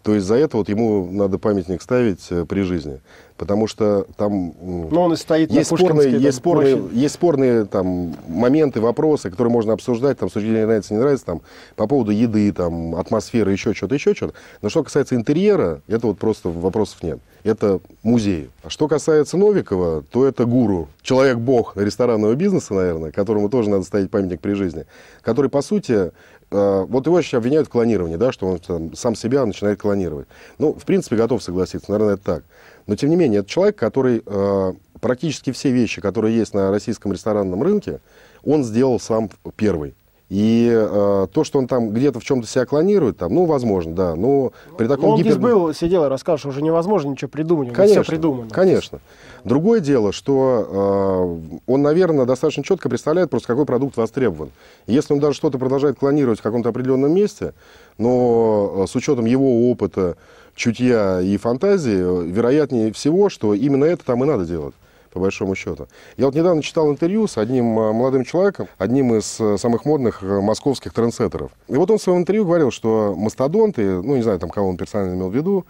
То 0.05 0.13
есть 0.13 0.27
за 0.27 0.35
это 0.35 0.57
вот 0.57 0.69
ему 0.69 1.09
надо 1.11 1.39
памятник 1.39 1.81
ставить 1.81 2.27
э, 2.29 2.45
при 2.45 2.61
жизни. 2.61 3.01
Потому 3.37 3.65
что 3.65 4.05
там... 4.17 4.53
Но 4.61 5.05
он 5.05 5.13
и 5.13 5.15
стоит 5.15 5.51
есть 5.51 5.71
на 5.71 5.77
спорные, 5.77 5.95
Пушкинской, 5.95 6.21
есть, 6.21 6.37
там, 6.37 6.41
спорные, 6.41 6.89
есть 6.91 7.15
спорные 7.15 7.65
там, 7.65 8.15
моменты, 8.27 8.81
вопросы, 8.81 9.31
которые 9.31 9.51
можно 9.51 9.73
обсуждать, 9.73 10.19
там, 10.19 10.29
с 10.29 10.33
точки 10.33 10.45
зрения 10.45 10.67
нравится, 10.67 10.93
не 10.93 10.99
нравится, 10.99 11.25
там, 11.25 11.41
по 11.75 11.87
поводу 11.87 12.11
еды, 12.11 12.51
там, 12.51 12.93
атмосферы, 12.95 13.51
еще 13.51 13.73
что-то, 13.73 13.95
еще 13.95 14.13
что-то. 14.13 14.35
Но 14.61 14.69
что 14.69 14.83
касается 14.83 15.15
интерьера, 15.15 15.81
это 15.87 16.05
вот 16.05 16.19
просто 16.19 16.49
вопросов 16.49 17.01
нет. 17.01 17.17
Это 17.43 17.79
музей. 18.03 18.51
А 18.61 18.69
что 18.69 18.87
касается 18.87 19.37
Новикова, 19.37 20.03
то 20.03 20.25
это 20.25 20.45
гуру, 20.45 20.87
человек-бог 21.01 21.75
ресторанного 21.77 22.35
бизнеса, 22.35 22.75
наверное, 22.75 23.11
которому 23.11 23.49
тоже 23.49 23.71
надо 23.71 23.85
ставить 23.85 24.11
памятник 24.11 24.39
при 24.39 24.53
жизни, 24.53 24.85
который, 25.23 25.49
по 25.49 25.63
сути, 25.63 26.11
вот 26.55 27.05
его 27.05 27.21
сейчас 27.21 27.39
обвиняют 27.39 27.67
в 27.67 27.71
клонировании, 27.71 28.15
да, 28.15 28.31
что 28.31 28.47
он 28.47 28.59
там, 28.59 28.95
сам 28.95 29.15
себя 29.15 29.45
начинает 29.45 29.79
клонировать. 29.79 30.27
Ну, 30.57 30.73
в 30.73 30.85
принципе, 30.85 31.15
готов 31.15 31.43
согласиться, 31.43 31.91
наверное, 31.91 32.15
это 32.15 32.23
так. 32.23 32.43
Но, 32.87 32.95
тем 32.95 33.09
не 33.09 33.15
менее, 33.15 33.39
это 33.41 33.49
человек, 33.49 33.75
который 33.75 34.21
э, 34.25 34.73
практически 35.01 35.51
все 35.51 35.71
вещи, 35.71 36.01
которые 36.01 36.37
есть 36.37 36.53
на 36.53 36.71
российском 36.71 37.11
ресторанном 37.11 37.61
рынке, 37.63 37.99
он 38.43 38.63
сделал 38.63 38.99
сам 38.99 39.29
первый. 39.55 39.95
И 40.29 40.71
э, 40.73 41.27
то, 41.31 41.43
что 41.43 41.59
он 41.59 41.67
там 41.67 41.91
где-то 41.91 42.19
в 42.19 42.23
чем-то 42.23 42.47
себя 42.47 42.65
клонирует, 42.65 43.17
там, 43.17 43.33
ну, 43.33 43.45
возможно, 43.45 43.93
да. 43.93 44.15
Но 44.15 44.53
при 44.75 44.87
таком 44.87 45.05
Ну, 45.05 45.09
он 45.11 45.19
гипер- 45.19 45.23
здесь 45.33 45.37
был, 45.37 45.71
сидел 45.73 46.03
и 46.05 46.07
рассказал, 46.07 46.39
что 46.39 46.49
уже 46.49 46.63
невозможно 46.63 47.09
ничего 47.11 47.29
придумать, 47.29 47.71
Конечно, 47.73 48.01
все 48.01 48.11
придумано. 48.11 48.49
конечно. 48.49 48.99
Другое 49.43 49.79
дело, 49.81 50.11
что 50.11 51.47
э, 51.47 51.57
он, 51.71 51.81
наверное, 51.83 52.25
достаточно 52.25 52.63
четко 52.63 52.89
представляет 52.89 53.29
просто, 53.29 53.47
какой 53.47 53.65
продукт 53.65 53.97
востребован. 53.97 54.49
И 54.87 54.93
Если 54.93 55.13
он 55.13 55.19
даже 55.19 55.35
что-то 55.37 55.59
продолжает 55.59 55.99
клонировать 55.99 56.39
в 56.39 56.43
каком-то 56.43 56.69
определенном 56.69 57.13
месте, 57.13 57.53
но 57.99 58.83
э, 58.83 58.87
с 58.87 58.95
учетом 58.95 59.25
его 59.25 59.69
опыта, 59.69 60.17
чутья 60.55 61.21
и 61.21 61.37
фантазии, 61.37 61.97
э, 61.97 62.25
вероятнее 62.25 62.91
всего, 62.93 63.29
что 63.29 63.53
именно 63.53 63.85
это 63.85 64.03
там 64.03 64.23
и 64.23 64.27
надо 64.27 64.45
делать 64.45 64.73
по 65.15 65.21
большому 65.21 65.55
счету. 65.55 65.87
Я 66.17 66.25
вот 66.25 66.35
недавно 66.35 66.61
читал 66.61 66.91
интервью 66.91 67.25
с 67.25 67.37
одним 67.37 67.79
э, 67.79 67.93
молодым 67.93 68.25
человеком, 68.25 68.67
одним 68.77 69.15
из 69.15 69.39
э, 69.39 69.57
самых 69.57 69.85
модных 69.85 70.21
э, 70.21 70.41
московских 70.41 70.91
трендсеттеров. 70.93 71.51
И 71.69 71.75
вот 71.75 71.89
он 71.89 71.99
в 71.99 72.01
своем 72.01 72.19
интервью 72.19 72.43
говорил, 72.43 72.69
что 72.69 73.15
мастодонты, 73.17 74.01
ну, 74.01 74.17
не 74.17 74.23
знаю, 74.23 74.39
там, 74.39 74.49
кого 74.49 74.67
он 74.67 74.75
персонально 74.75 75.15
имел 75.15 75.29
в 75.29 75.35
виду, 75.35 75.65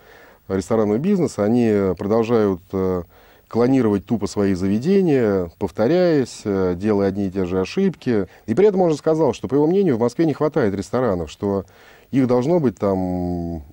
ресторанного 0.47 0.97
бизнеса, 0.97 1.43
они 1.43 1.93
продолжают 1.95 2.61
клонировать 3.47 4.05
тупо 4.05 4.25
свои 4.27 4.55
заведения, 4.55 5.51
повторяясь, 5.59 6.41
делая 6.77 7.09
одни 7.09 7.27
и 7.27 7.31
те 7.31 7.45
же 7.45 7.61
ошибки. 7.61 8.27
И 8.47 8.55
при 8.55 8.67
этом 8.67 8.81
он 8.81 8.91
же 8.91 8.97
сказал, 8.97 9.33
что, 9.33 9.47
по 9.47 9.55
его 9.55 9.67
мнению, 9.67 9.97
в 9.97 9.99
Москве 9.99 10.25
не 10.25 10.33
хватает 10.33 10.73
ресторанов, 10.73 11.29
что 11.31 11.65
их 12.11 12.27
должно 12.27 12.59
быть 12.59 12.77
там, 12.77 13.63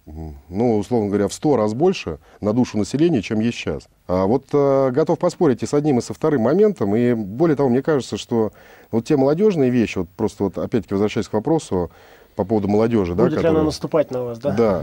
ну, 0.49 0.79
условно 0.79 1.09
говоря, 1.09 1.29
в 1.29 1.33
сто 1.33 1.57
раз 1.57 1.75
больше 1.75 2.18
на 2.40 2.53
душу 2.53 2.79
населения, 2.79 3.23
чем 3.23 3.40
есть 3.40 3.59
сейчас. 3.59 3.85
А 4.09 4.27
вот 4.27 4.47
э, 4.53 4.90
готов 4.90 5.18
поспорить 5.18 5.62
и 5.62 5.66
с 5.66 5.75
одним, 5.75 5.99
и 5.99 6.03
со 6.03 6.14
вторым 6.14 6.42
моментом. 6.42 6.95
И 6.97 7.12
более 7.14 7.57
того, 7.57 7.68
мне 7.68 7.83
кажется, 7.83 8.16
что 8.16 8.53
вот 8.90 9.05
те 9.05 9.16
молодежные 9.16 9.71
вещи, 9.71 9.99
вот 9.99 10.09
просто 10.11 10.45
вот 10.45 10.59
опять-таки 10.59 10.95
возвращаясь 10.95 11.29
к 11.29 11.33
вопросу 11.33 11.90
по 12.37 12.45
поводу 12.45 12.66
молодежи, 12.68 13.14
да, 13.14 13.25
Будет 13.25 13.33
ли 13.35 13.38
она 13.38 13.49
которая- 13.49 13.64
наступать 13.66 14.11
на 14.11 14.23
вас, 14.25 14.38
да? 14.38 14.51
да. 14.53 14.83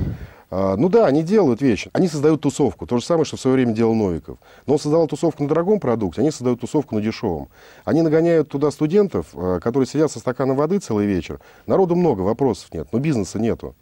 А, 0.51 0.75
ну 0.77 0.89
да, 0.89 1.05
они 1.05 1.23
делают 1.23 1.61
вещи. 1.61 1.89
Они 1.93 2.07
создают 2.07 2.41
тусовку. 2.41 2.87
То 2.87 2.97
же 2.97 3.05
самое, 3.05 3.25
что 3.25 3.37
в 3.37 3.41
свое 3.41 3.55
время 3.55 3.73
делал 3.73 3.93
Новиков. 3.93 4.37
Но 4.65 4.73
он 4.73 4.79
создавал 4.79 5.07
тусовку 5.07 5.43
на 5.43 5.49
дорогом 5.49 5.79
продукте, 5.79 6.21
они 6.21 6.31
создают 6.31 6.61
тусовку 6.61 6.95
на 6.95 7.01
дешевом. 7.01 7.49
Они 7.85 8.01
нагоняют 8.01 8.49
туда 8.49 8.71
студентов, 8.71 9.27
а, 9.33 9.59
которые 9.59 9.87
сидят 9.87 10.11
со 10.11 10.19
стаканом 10.19 10.55
воды 10.57 10.79
целый 10.79 11.05
вечер. 11.05 11.39
Народу 11.67 11.95
много, 11.95 12.21
вопросов 12.21 12.73
нет, 12.73 12.87
но 12.91 12.99
бизнеса 12.99 13.39
нету. 13.39 13.75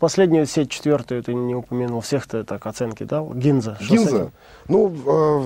Последнюю 0.00 0.44
сеть, 0.44 0.70
четвертую, 0.70 1.22
ты 1.22 1.32
не 1.32 1.54
упомянул. 1.54 2.02
Всех 2.02 2.26
ты 2.26 2.44
так 2.44 2.66
оценки 2.66 3.04
дал? 3.04 3.32
Гинза. 3.32 3.78
Гинза, 3.80 4.32
ну, 4.68 4.92
а, 5.06 5.44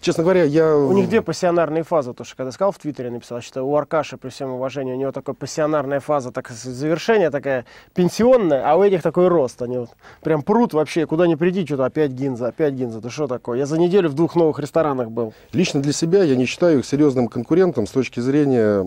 честно 0.00 0.22
говоря, 0.22 0.44
я... 0.44 0.76
У 0.76 0.92
них 0.92 1.08
две 1.08 1.22
пассионарные 1.22 1.82
фазы, 1.82 2.14
то, 2.14 2.24
что 2.24 2.36
когда 2.36 2.52
сказал 2.52 2.72
в 2.72 2.78
Твиттере, 2.78 3.10
написал, 3.10 3.40
что 3.40 3.62
у 3.62 3.76
Аркаши, 3.76 4.16
при 4.16 4.28
всем 4.28 4.50
уважении, 4.52 4.92
у 4.92 4.96
него 4.96 5.12
такая 5.12 5.34
пассионарная 5.34 6.00
фаза, 6.00 6.32
так, 6.32 6.48
завершение 6.50 7.30
такая 7.30 7.64
пенсионная, 7.94 8.68
а 8.68 8.76
у 8.76 8.82
этих 8.82 9.02
такой 9.02 9.28
рост. 9.28 9.60
Они 9.62 9.78
вот 9.78 9.90
прям 10.22 10.42
прут 10.42 10.74
вообще, 10.74 11.06
куда 11.06 11.26
ни 11.26 11.34
приди, 11.34 11.64
что-то 11.66 11.84
опять 11.84 12.12
Гинза, 12.12 12.48
опять 12.48 12.74
Гинза. 12.74 13.00
Ты 13.00 13.10
что 13.10 13.26
такое? 13.26 13.58
Я 13.58 13.66
за 13.66 13.78
неделю 13.78 14.08
в 14.08 14.14
двух 14.14 14.34
новых 14.34 14.58
ресторанах 14.58 15.10
был. 15.10 15.34
Лично 15.52 15.80
для 15.80 15.92
себя 15.92 16.22
я 16.22 16.36
не 16.36 16.46
считаю 16.46 16.80
их 16.80 16.86
серьезным 16.86 17.28
конкурентом 17.28 17.86
с 17.86 17.90
точки 17.90 18.20
зрения 18.20 18.84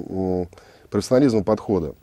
профессионализма 0.89 1.43
подхода. 1.43 1.95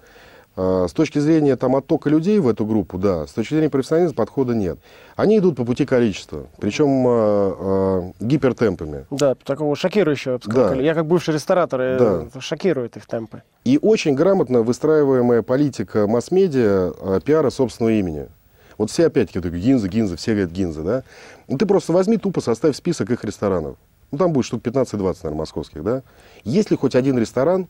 А, 0.54 0.86
С 0.86 0.92
точки 0.92 1.18
зрения 1.18 1.56
там, 1.56 1.76
оттока 1.76 2.10
людей 2.10 2.38
в 2.38 2.46
эту 2.48 2.66
группу, 2.66 2.98
да. 2.98 3.26
С 3.26 3.32
точки 3.32 3.54
зрения 3.54 3.70
профессионализма 3.70 4.14
подхода 4.16 4.54
нет. 4.54 4.78
Они 5.16 5.38
идут 5.38 5.56
по 5.56 5.64
пути 5.64 5.86
количества, 5.86 6.46
причем 6.58 7.06
а, 7.06 7.12
а, 7.58 8.12
гипертемпами. 8.20 9.06
Да, 9.10 9.34
такого 9.34 9.74
шокирующего, 9.76 10.32
я 10.32 10.38
бы 10.38 10.44
сказал. 10.44 10.74
Да. 10.74 10.80
Я 10.80 10.94
как 10.94 11.06
бывший 11.06 11.34
ресторатор, 11.34 11.80
э, 11.80 11.98
Да. 12.32 12.40
шокирует 12.40 12.96
их 12.96 13.06
темпы. 13.06 13.42
И 13.64 13.78
очень 13.80 14.14
грамотно 14.14 14.62
выстраиваемая 14.62 15.42
политика 15.42 16.06
масс-медиа 16.06 16.92
а, 17.00 17.20
пиара 17.20 17.48
собственного 17.50 17.92
имени. 17.94 18.28
Вот 18.76 18.90
все 18.90 19.06
опять-таки 19.06 19.40
такие 19.40 19.62
Гинза, 19.62 19.88
Гинза, 19.88 20.16
все 20.16 20.32
говорят 20.32 20.50
Гинза, 20.50 20.82
да? 20.82 21.02
Ну 21.48 21.56
ты 21.56 21.66
просто 21.66 21.92
возьми, 21.92 22.16
тупо 22.18 22.40
составь 22.40 22.76
список 22.76 23.10
их 23.10 23.24
ресторанов. 23.24 23.76
Ну 24.10 24.18
там 24.18 24.32
будет 24.32 24.44
штук 24.44 24.62
15-20, 24.62 24.98
наверное, 24.98 25.32
московских, 25.38 25.82
да? 25.82 26.02
Есть 26.44 26.70
ли 26.70 26.76
хоть 26.76 26.94
один 26.94 27.18
ресторан 27.18 27.68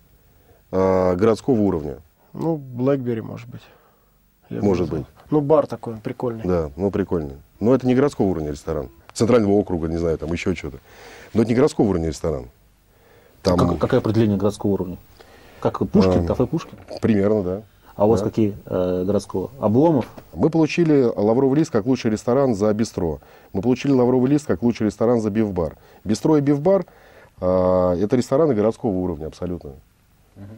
а, 0.73 1.15
городского 1.15 1.61
уровня? 1.61 1.99
Ну, 2.33 2.57
Блэкбери, 2.57 3.21
может 3.21 3.49
быть. 3.49 3.63
Я 4.51 4.61
Может 4.61 4.91
быть. 4.91 5.05
Ну, 5.31 5.41
бар 5.41 5.67
такой 5.67 5.97
прикольный. 5.97 6.45
Да, 6.45 6.71
ну 6.77 6.91
прикольно. 6.91 7.35
Но 7.61 7.75
это 7.75 7.87
не 7.87 7.95
городского 7.95 8.27
уровня 8.27 8.51
ресторан. 8.51 8.89
Центрального 9.13 9.53
округа, 9.53 9.89
не 9.89 9.97
знаю, 9.99 10.19
там 10.19 10.33
еще 10.33 10.55
что-то. 10.55 10.79
Но 11.35 11.43
это 11.43 11.51
не 11.51 11.55
городского 11.55 11.87
уровня 11.87 12.09
ресторан. 12.09 12.47
Там 13.43 13.59
Как- 13.59 13.79
какое 13.79 14.01
определение 14.01 14.37
городского 14.37 14.73
уровня? 14.73 14.99
Как 15.61 15.79
Пушкин, 15.79 16.25
А. 16.25 16.27
кафе 16.27 16.47
Пушкин? 16.47 16.79
примерно, 17.01 17.43
да. 17.43 17.63
А 17.95 18.07
у 18.07 18.11
вас 18.11 18.21
да. 18.21 18.29
какие 18.29 18.57
э, 18.67 19.05
городского? 19.05 19.51
Обломов? 19.61 20.07
Мы 20.33 20.49
получили 20.51 21.03
лавровый 21.15 21.59
лист 21.59 21.71
как 21.71 21.87
лучший 21.87 22.11
ресторан 22.11 22.55
за 22.55 22.73
бистро. 22.73 23.21
Мы 23.53 23.61
получили 23.61 23.93
лавровый 23.93 24.31
лист 24.31 24.47
как 24.47 24.63
лучший 24.63 24.87
ресторан 24.87 25.21
за 25.21 25.31
бифбар. 25.31 25.77
Бистро 26.05 26.39
и 26.39 26.41
бифбар 26.41 26.87
а, 27.41 27.95
это 27.97 28.17
рестораны 28.17 28.55
городского 28.55 28.91
уровня 28.93 29.27
абсолютно. 29.27 29.73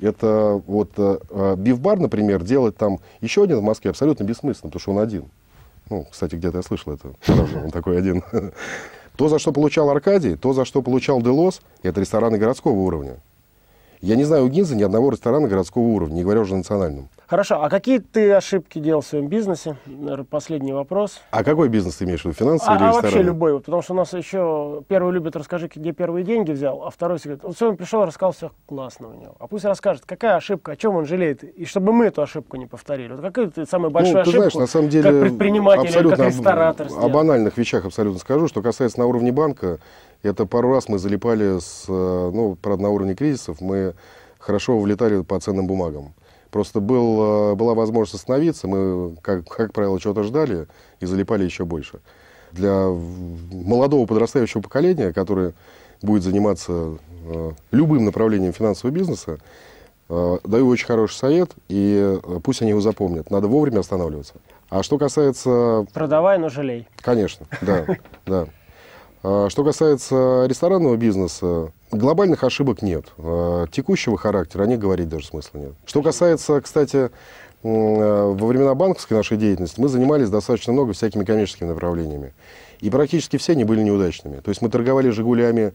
Это 0.00 0.62
вот 0.66 0.90
а, 0.96 1.18
а, 1.30 1.56
например, 2.00 2.42
делать 2.42 2.76
там 2.76 3.00
еще 3.20 3.42
один 3.44 3.58
в 3.58 3.62
Москве 3.62 3.90
абсолютно 3.90 4.24
бессмысленно, 4.24 4.70
потому 4.70 4.80
что 4.80 4.92
он 4.92 4.98
один. 4.98 5.24
Ну, 5.90 6.06
кстати, 6.10 6.36
где-то 6.36 6.58
я 6.58 6.62
слышал 6.62 6.92
это. 6.92 7.14
Он 7.64 7.70
такой 7.70 7.98
один. 7.98 8.22
То, 9.16 9.28
за 9.28 9.38
что 9.38 9.52
получал 9.52 9.90
Аркадий, 9.90 10.34
то, 10.34 10.52
за 10.52 10.64
что 10.64 10.82
получал 10.82 11.22
Делос, 11.22 11.60
это 11.82 12.00
рестораны 12.00 12.36
городского 12.36 12.72
уровня. 12.72 13.18
Я 14.04 14.16
не 14.16 14.24
знаю 14.24 14.44
у 14.44 14.48
Гинза 14.48 14.76
ни 14.76 14.82
одного 14.82 15.08
ресторана 15.08 15.48
городского 15.48 15.84
уровня, 15.84 16.16
не 16.16 16.24
говоря 16.24 16.42
уже 16.42 16.52
о 16.52 16.58
национальном. 16.58 17.08
Хорошо, 17.26 17.62
а 17.62 17.70
какие 17.70 18.00
ты 18.00 18.32
ошибки 18.32 18.78
делал 18.78 19.00
в 19.00 19.06
своем 19.06 19.28
бизнесе? 19.28 19.78
Наверное, 19.86 20.26
последний 20.26 20.74
вопрос. 20.74 21.22
А 21.30 21.42
какой 21.42 21.70
бизнес 21.70 21.96
ты 21.96 22.04
имеешь 22.04 22.20
в 22.20 22.26
виду, 22.26 22.34
финансовый 22.34 22.74
А, 22.74 22.76
или 22.76 22.84
а 22.84 22.92
вообще 22.92 23.22
любой, 23.22 23.58
потому 23.58 23.80
что 23.80 23.94
у 23.94 23.96
нас 23.96 24.12
еще 24.12 24.82
первый 24.88 25.10
любит 25.14 25.36
расскажи, 25.36 25.70
где 25.74 25.92
первые 25.92 26.22
деньги 26.22 26.52
взял, 26.52 26.84
а 26.84 26.90
второй 26.90 27.16
всегда 27.16 27.36
говорит, 27.36 27.44
вот 27.44 27.56
сегодня 27.56 27.78
пришел, 27.78 28.04
рассказал, 28.04 28.32
все 28.32 28.50
классно 28.66 29.08
у 29.08 29.14
него. 29.14 29.36
А 29.38 29.46
пусть 29.46 29.64
расскажет, 29.64 30.02
какая 30.04 30.36
ошибка, 30.36 30.72
о 30.72 30.76
чем 30.76 30.96
он 30.96 31.06
жалеет, 31.06 31.42
и 31.42 31.64
чтобы 31.64 31.94
мы 31.94 32.04
эту 32.04 32.20
ошибку 32.20 32.58
не 32.58 32.66
повторили. 32.66 33.10
Вот 33.12 33.22
какая 33.22 33.46
ты 33.46 33.64
самая 33.64 33.88
большая 33.88 34.16
ну, 34.16 34.18
ты 34.24 34.28
ошибку, 34.28 34.38
знаешь, 34.38 34.54
на 34.54 34.66
самом 34.66 34.90
деле, 34.90 35.10
как 35.10 35.20
предприниматель 35.22 35.80
или 35.80 35.88
абсолютно 35.88 36.16
как 36.18 36.26
об- 36.26 36.32
ресторатор 36.34 36.86
О, 36.88 36.90
сделал? 36.90 37.08
банальных 37.08 37.56
вещах 37.56 37.86
абсолютно 37.86 38.20
скажу. 38.20 38.48
Что 38.48 38.60
касается 38.60 38.98
на 38.98 39.06
уровне 39.06 39.32
банка, 39.32 39.78
это 40.24 40.46
пару 40.46 40.72
раз 40.72 40.88
мы 40.88 40.98
залипали 40.98 41.58
с, 41.60 41.84
э, 41.88 42.30
ну, 42.32 42.56
правда, 42.60 42.84
на 42.84 42.90
уровне 42.90 43.14
кризисов, 43.14 43.60
мы 43.60 43.94
хорошо 44.38 44.78
влетали 44.78 45.22
по 45.22 45.38
ценным 45.40 45.66
бумагам. 45.66 46.14
Просто 46.50 46.80
был, 46.80 47.52
э, 47.52 47.54
была 47.56 47.74
возможность 47.74 48.14
остановиться, 48.14 48.68
мы, 48.68 49.16
как, 49.22 49.46
как 49.48 49.72
правило, 49.72 49.98
чего-то 49.98 50.22
ждали 50.22 50.66
и 51.00 51.06
залипали 51.06 51.44
еще 51.44 51.64
больше. 51.64 52.00
Для 52.52 52.86
молодого 53.50 54.06
подрастающего 54.06 54.60
поколения, 54.60 55.12
которое 55.12 55.54
будет 56.00 56.22
заниматься 56.22 56.98
э, 57.26 57.52
любым 57.72 58.04
направлением 58.04 58.52
финансового 58.52 58.94
бизнеса, 58.94 59.38
э, 60.08 60.38
даю 60.44 60.68
очень 60.68 60.86
хороший 60.86 61.16
совет, 61.16 61.50
и 61.68 62.20
пусть 62.44 62.62
они 62.62 62.70
его 62.70 62.80
запомнят. 62.80 63.30
Надо 63.30 63.48
вовремя 63.48 63.80
останавливаться. 63.80 64.34
А 64.68 64.82
что 64.82 64.96
касается 64.98 65.86
Продавай, 65.92 66.38
но 66.38 66.48
жалей. 66.50 66.86
Конечно, 66.98 67.46
да, 67.62 67.84
да. 68.26 68.46
А, 69.24 69.48
Что 69.48 69.64
касается 69.64 70.44
ресторанного 70.46 70.96
бизнеса, 70.96 71.72
глобальных 71.90 72.44
ошибок 72.44 72.82
нет. 72.82 73.06
А, 73.16 73.66
Текущего 73.68 74.18
характера 74.18 74.64
о 74.64 74.66
них 74.66 74.78
говорить 74.78 75.08
даже 75.08 75.26
смысла 75.26 75.58
нет. 75.58 75.72
Что 75.86 76.02
касается, 76.02 76.60
кстати, 76.60 76.96
э, 76.96 77.08
во 77.62 78.46
времена 78.46 78.74
банковской 78.74 79.16
нашей 79.16 79.38
деятельности 79.38 79.80
мы 79.80 79.88
занимались 79.88 80.28
достаточно 80.28 80.74
много 80.74 80.92
всякими 80.92 81.24
коммерческими 81.24 81.68
направлениями. 81.68 82.34
И 82.80 82.90
практически 82.90 83.38
все 83.38 83.52
они 83.52 83.64
были 83.64 83.82
неудачными. 83.82 84.40
То 84.40 84.50
есть 84.50 84.60
мы 84.60 84.68
торговали 84.68 85.08
«Жигулями», 85.08 85.72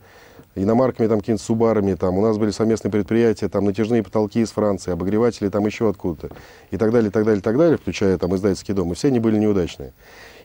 иномарками, 0.53 1.07
там, 1.07 1.19
какими-то 1.19 1.41
«Субарами», 1.41 1.95
там, 1.95 2.19
у 2.19 2.21
нас 2.21 2.37
были 2.37 2.51
совместные 2.51 2.91
предприятия, 2.91 3.49
там, 3.49 3.65
натяжные 3.65 4.03
потолки 4.03 4.41
из 4.41 4.51
Франции, 4.51 4.91
обогреватели 4.91 5.49
там 5.49 5.65
еще 5.65 5.89
откуда-то, 5.89 6.35
и 6.69 6.77
так 6.77 6.91
далее, 6.91 7.09
и 7.09 7.11
так 7.11 7.25
далее, 7.25 7.39
и 7.39 7.43
так 7.43 7.57
далее, 7.57 7.77
включая 7.79 8.15
там 8.19 8.35
издательский 8.35 8.75
дом, 8.75 8.91
и 8.91 8.95
все 8.95 9.07
они 9.07 9.19
были 9.19 9.39
неудачные. 9.39 9.93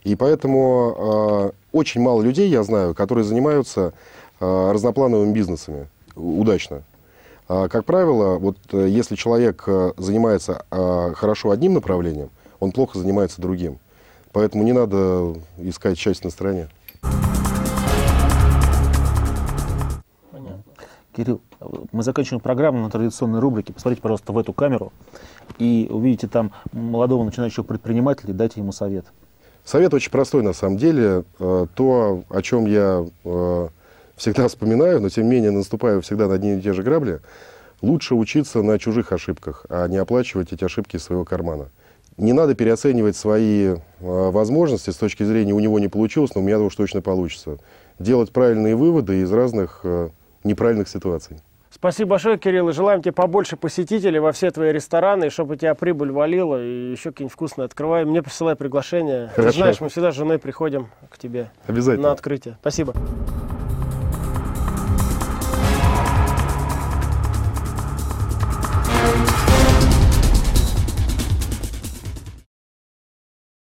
И 0.05 0.17
поэтому 0.17 0.95
э, 0.97 1.51
очень 1.73 2.03
мало 2.03 2.21
людей, 2.21 2.49
я 2.51 2.63
знаю, 2.63 2.95
которые 2.95 3.25
занимаются 3.25 3.95
э, 4.39 4.71
разноплановыми 4.73 5.33
бизнесами 5.33 5.89
удачно. 6.15 6.83
А, 7.49 7.69
как 7.69 7.87
правило, 7.87 8.39
вот 8.39 8.59
э, 8.73 8.87
если 8.89 9.17
человек 9.17 9.65
э, 9.67 9.93
занимается 9.97 10.65
хорошо 10.71 11.51
одним 11.51 11.75
направлением, 11.75 12.31
он 12.61 12.73
плохо 12.73 12.99
занимается 12.99 13.41
другим. 13.41 13.79
Поэтому 14.33 14.63
не 14.63 14.73
надо 14.73 15.37
искать 15.59 15.99
счастье 15.99 16.27
на 16.27 16.31
стороне. 16.31 16.69
Понятно. 20.31 20.63
Кирилл, 21.17 21.41
мы 21.93 22.03
заканчиваем 22.03 22.41
программу 22.41 22.81
на 22.81 22.91
традиционной 22.91 23.41
рубрике. 23.41 23.73
Посмотрите, 23.73 24.03
пожалуйста, 24.03 24.33
в 24.33 24.39
эту 24.39 24.53
камеру 24.53 24.93
и 25.59 25.89
увидите 25.91 26.27
там 26.27 26.53
молодого 26.73 27.25
начинающего 27.25 27.63
предпринимателя 27.63 28.31
и 28.31 28.35
дайте 28.35 28.61
ему 28.61 28.73
совет. 28.73 29.07
Совет 29.65 29.95
очень 29.95 30.11
простой 30.11 30.43
на 30.43 30.53
самом 30.53 30.77
деле. 30.77 31.25
Э, 31.41 31.67
То, 31.75 32.25
о 32.29 32.43
чем 32.43 32.67
я 32.67 33.07
э, 33.25 33.69
всегда 34.17 34.49
вспоминаю, 34.49 35.01
но 35.01 35.09
тем 35.09 35.25
не 35.25 35.31
менее 35.31 35.51
наступаю 35.51 36.03
всегда 36.03 36.29
на 36.29 36.35
одни 36.35 36.57
и 36.57 36.61
те 36.61 36.75
же 36.75 36.83
грабли, 36.83 37.21
лучше 37.81 38.15
учиться 38.15 38.63
на 38.63 38.79
чужих 38.79 39.13
ошибках, 39.13 39.65
а 39.71 39.89
не 39.89 39.97
оплачивать 39.97 40.53
эти 40.53 40.65
ошибки 40.65 40.97
из 40.97 41.03
своего 41.03 41.25
кармана. 41.25 41.71
Не 42.17 42.33
надо 42.33 42.55
переоценивать 42.55 43.17
свои 43.17 43.69
э, 43.69 43.79
возможности 44.01 44.91
с 44.91 44.97
точки 44.97 45.23
зрения 45.25 45.55
«у 45.55 45.61
него 45.61 45.79
не 45.79 45.89
получилось, 45.89 46.35
но 46.35 46.43
у 46.43 46.45
меня 46.45 46.61
уж 46.61 46.77
точно 46.77 47.01
получится». 47.01 47.59
Делать 47.99 48.33
правильные 48.33 48.77
выводы 48.77 49.21
из 49.21 49.33
разных 49.33 49.85
неправильных 50.43 50.89
ситуаций. 50.89 51.37
Спасибо 51.75 52.11
большое, 52.11 52.39
Кирилл, 52.39 52.69
и 52.69 52.73
желаем 52.73 53.03
тебе 53.03 53.13
побольше 53.13 53.57
посетителей 53.57 54.21
во 54.21 54.31
все 54.31 54.51
твои 54.53 54.71
рестораны, 54.71 55.27
и 55.27 55.29
чтобы 55.29 55.55
у 55.55 55.57
тебя 55.57 55.75
прибыль 55.75 56.13
валила, 56.13 56.63
и 56.63 56.93
еще 56.93 57.11
какие-нибудь 57.11 57.33
вкусные 57.33 57.67
открывай. 57.67 58.05
Мне 58.05 58.23
присылай 58.23 58.55
приглашение. 58.55 59.27
Ты 59.35 59.43
Хорошо. 59.43 59.59
знаешь, 59.59 59.81
мы 59.81 59.89
всегда 59.89 60.13
с 60.13 60.15
женой 60.15 60.39
приходим 60.39 60.89
к 61.11 61.19
тебе 61.19 61.51
Обязательно. 61.67 62.09
на 62.09 62.13
открытие. 62.13 62.57
Спасибо. 62.61 62.95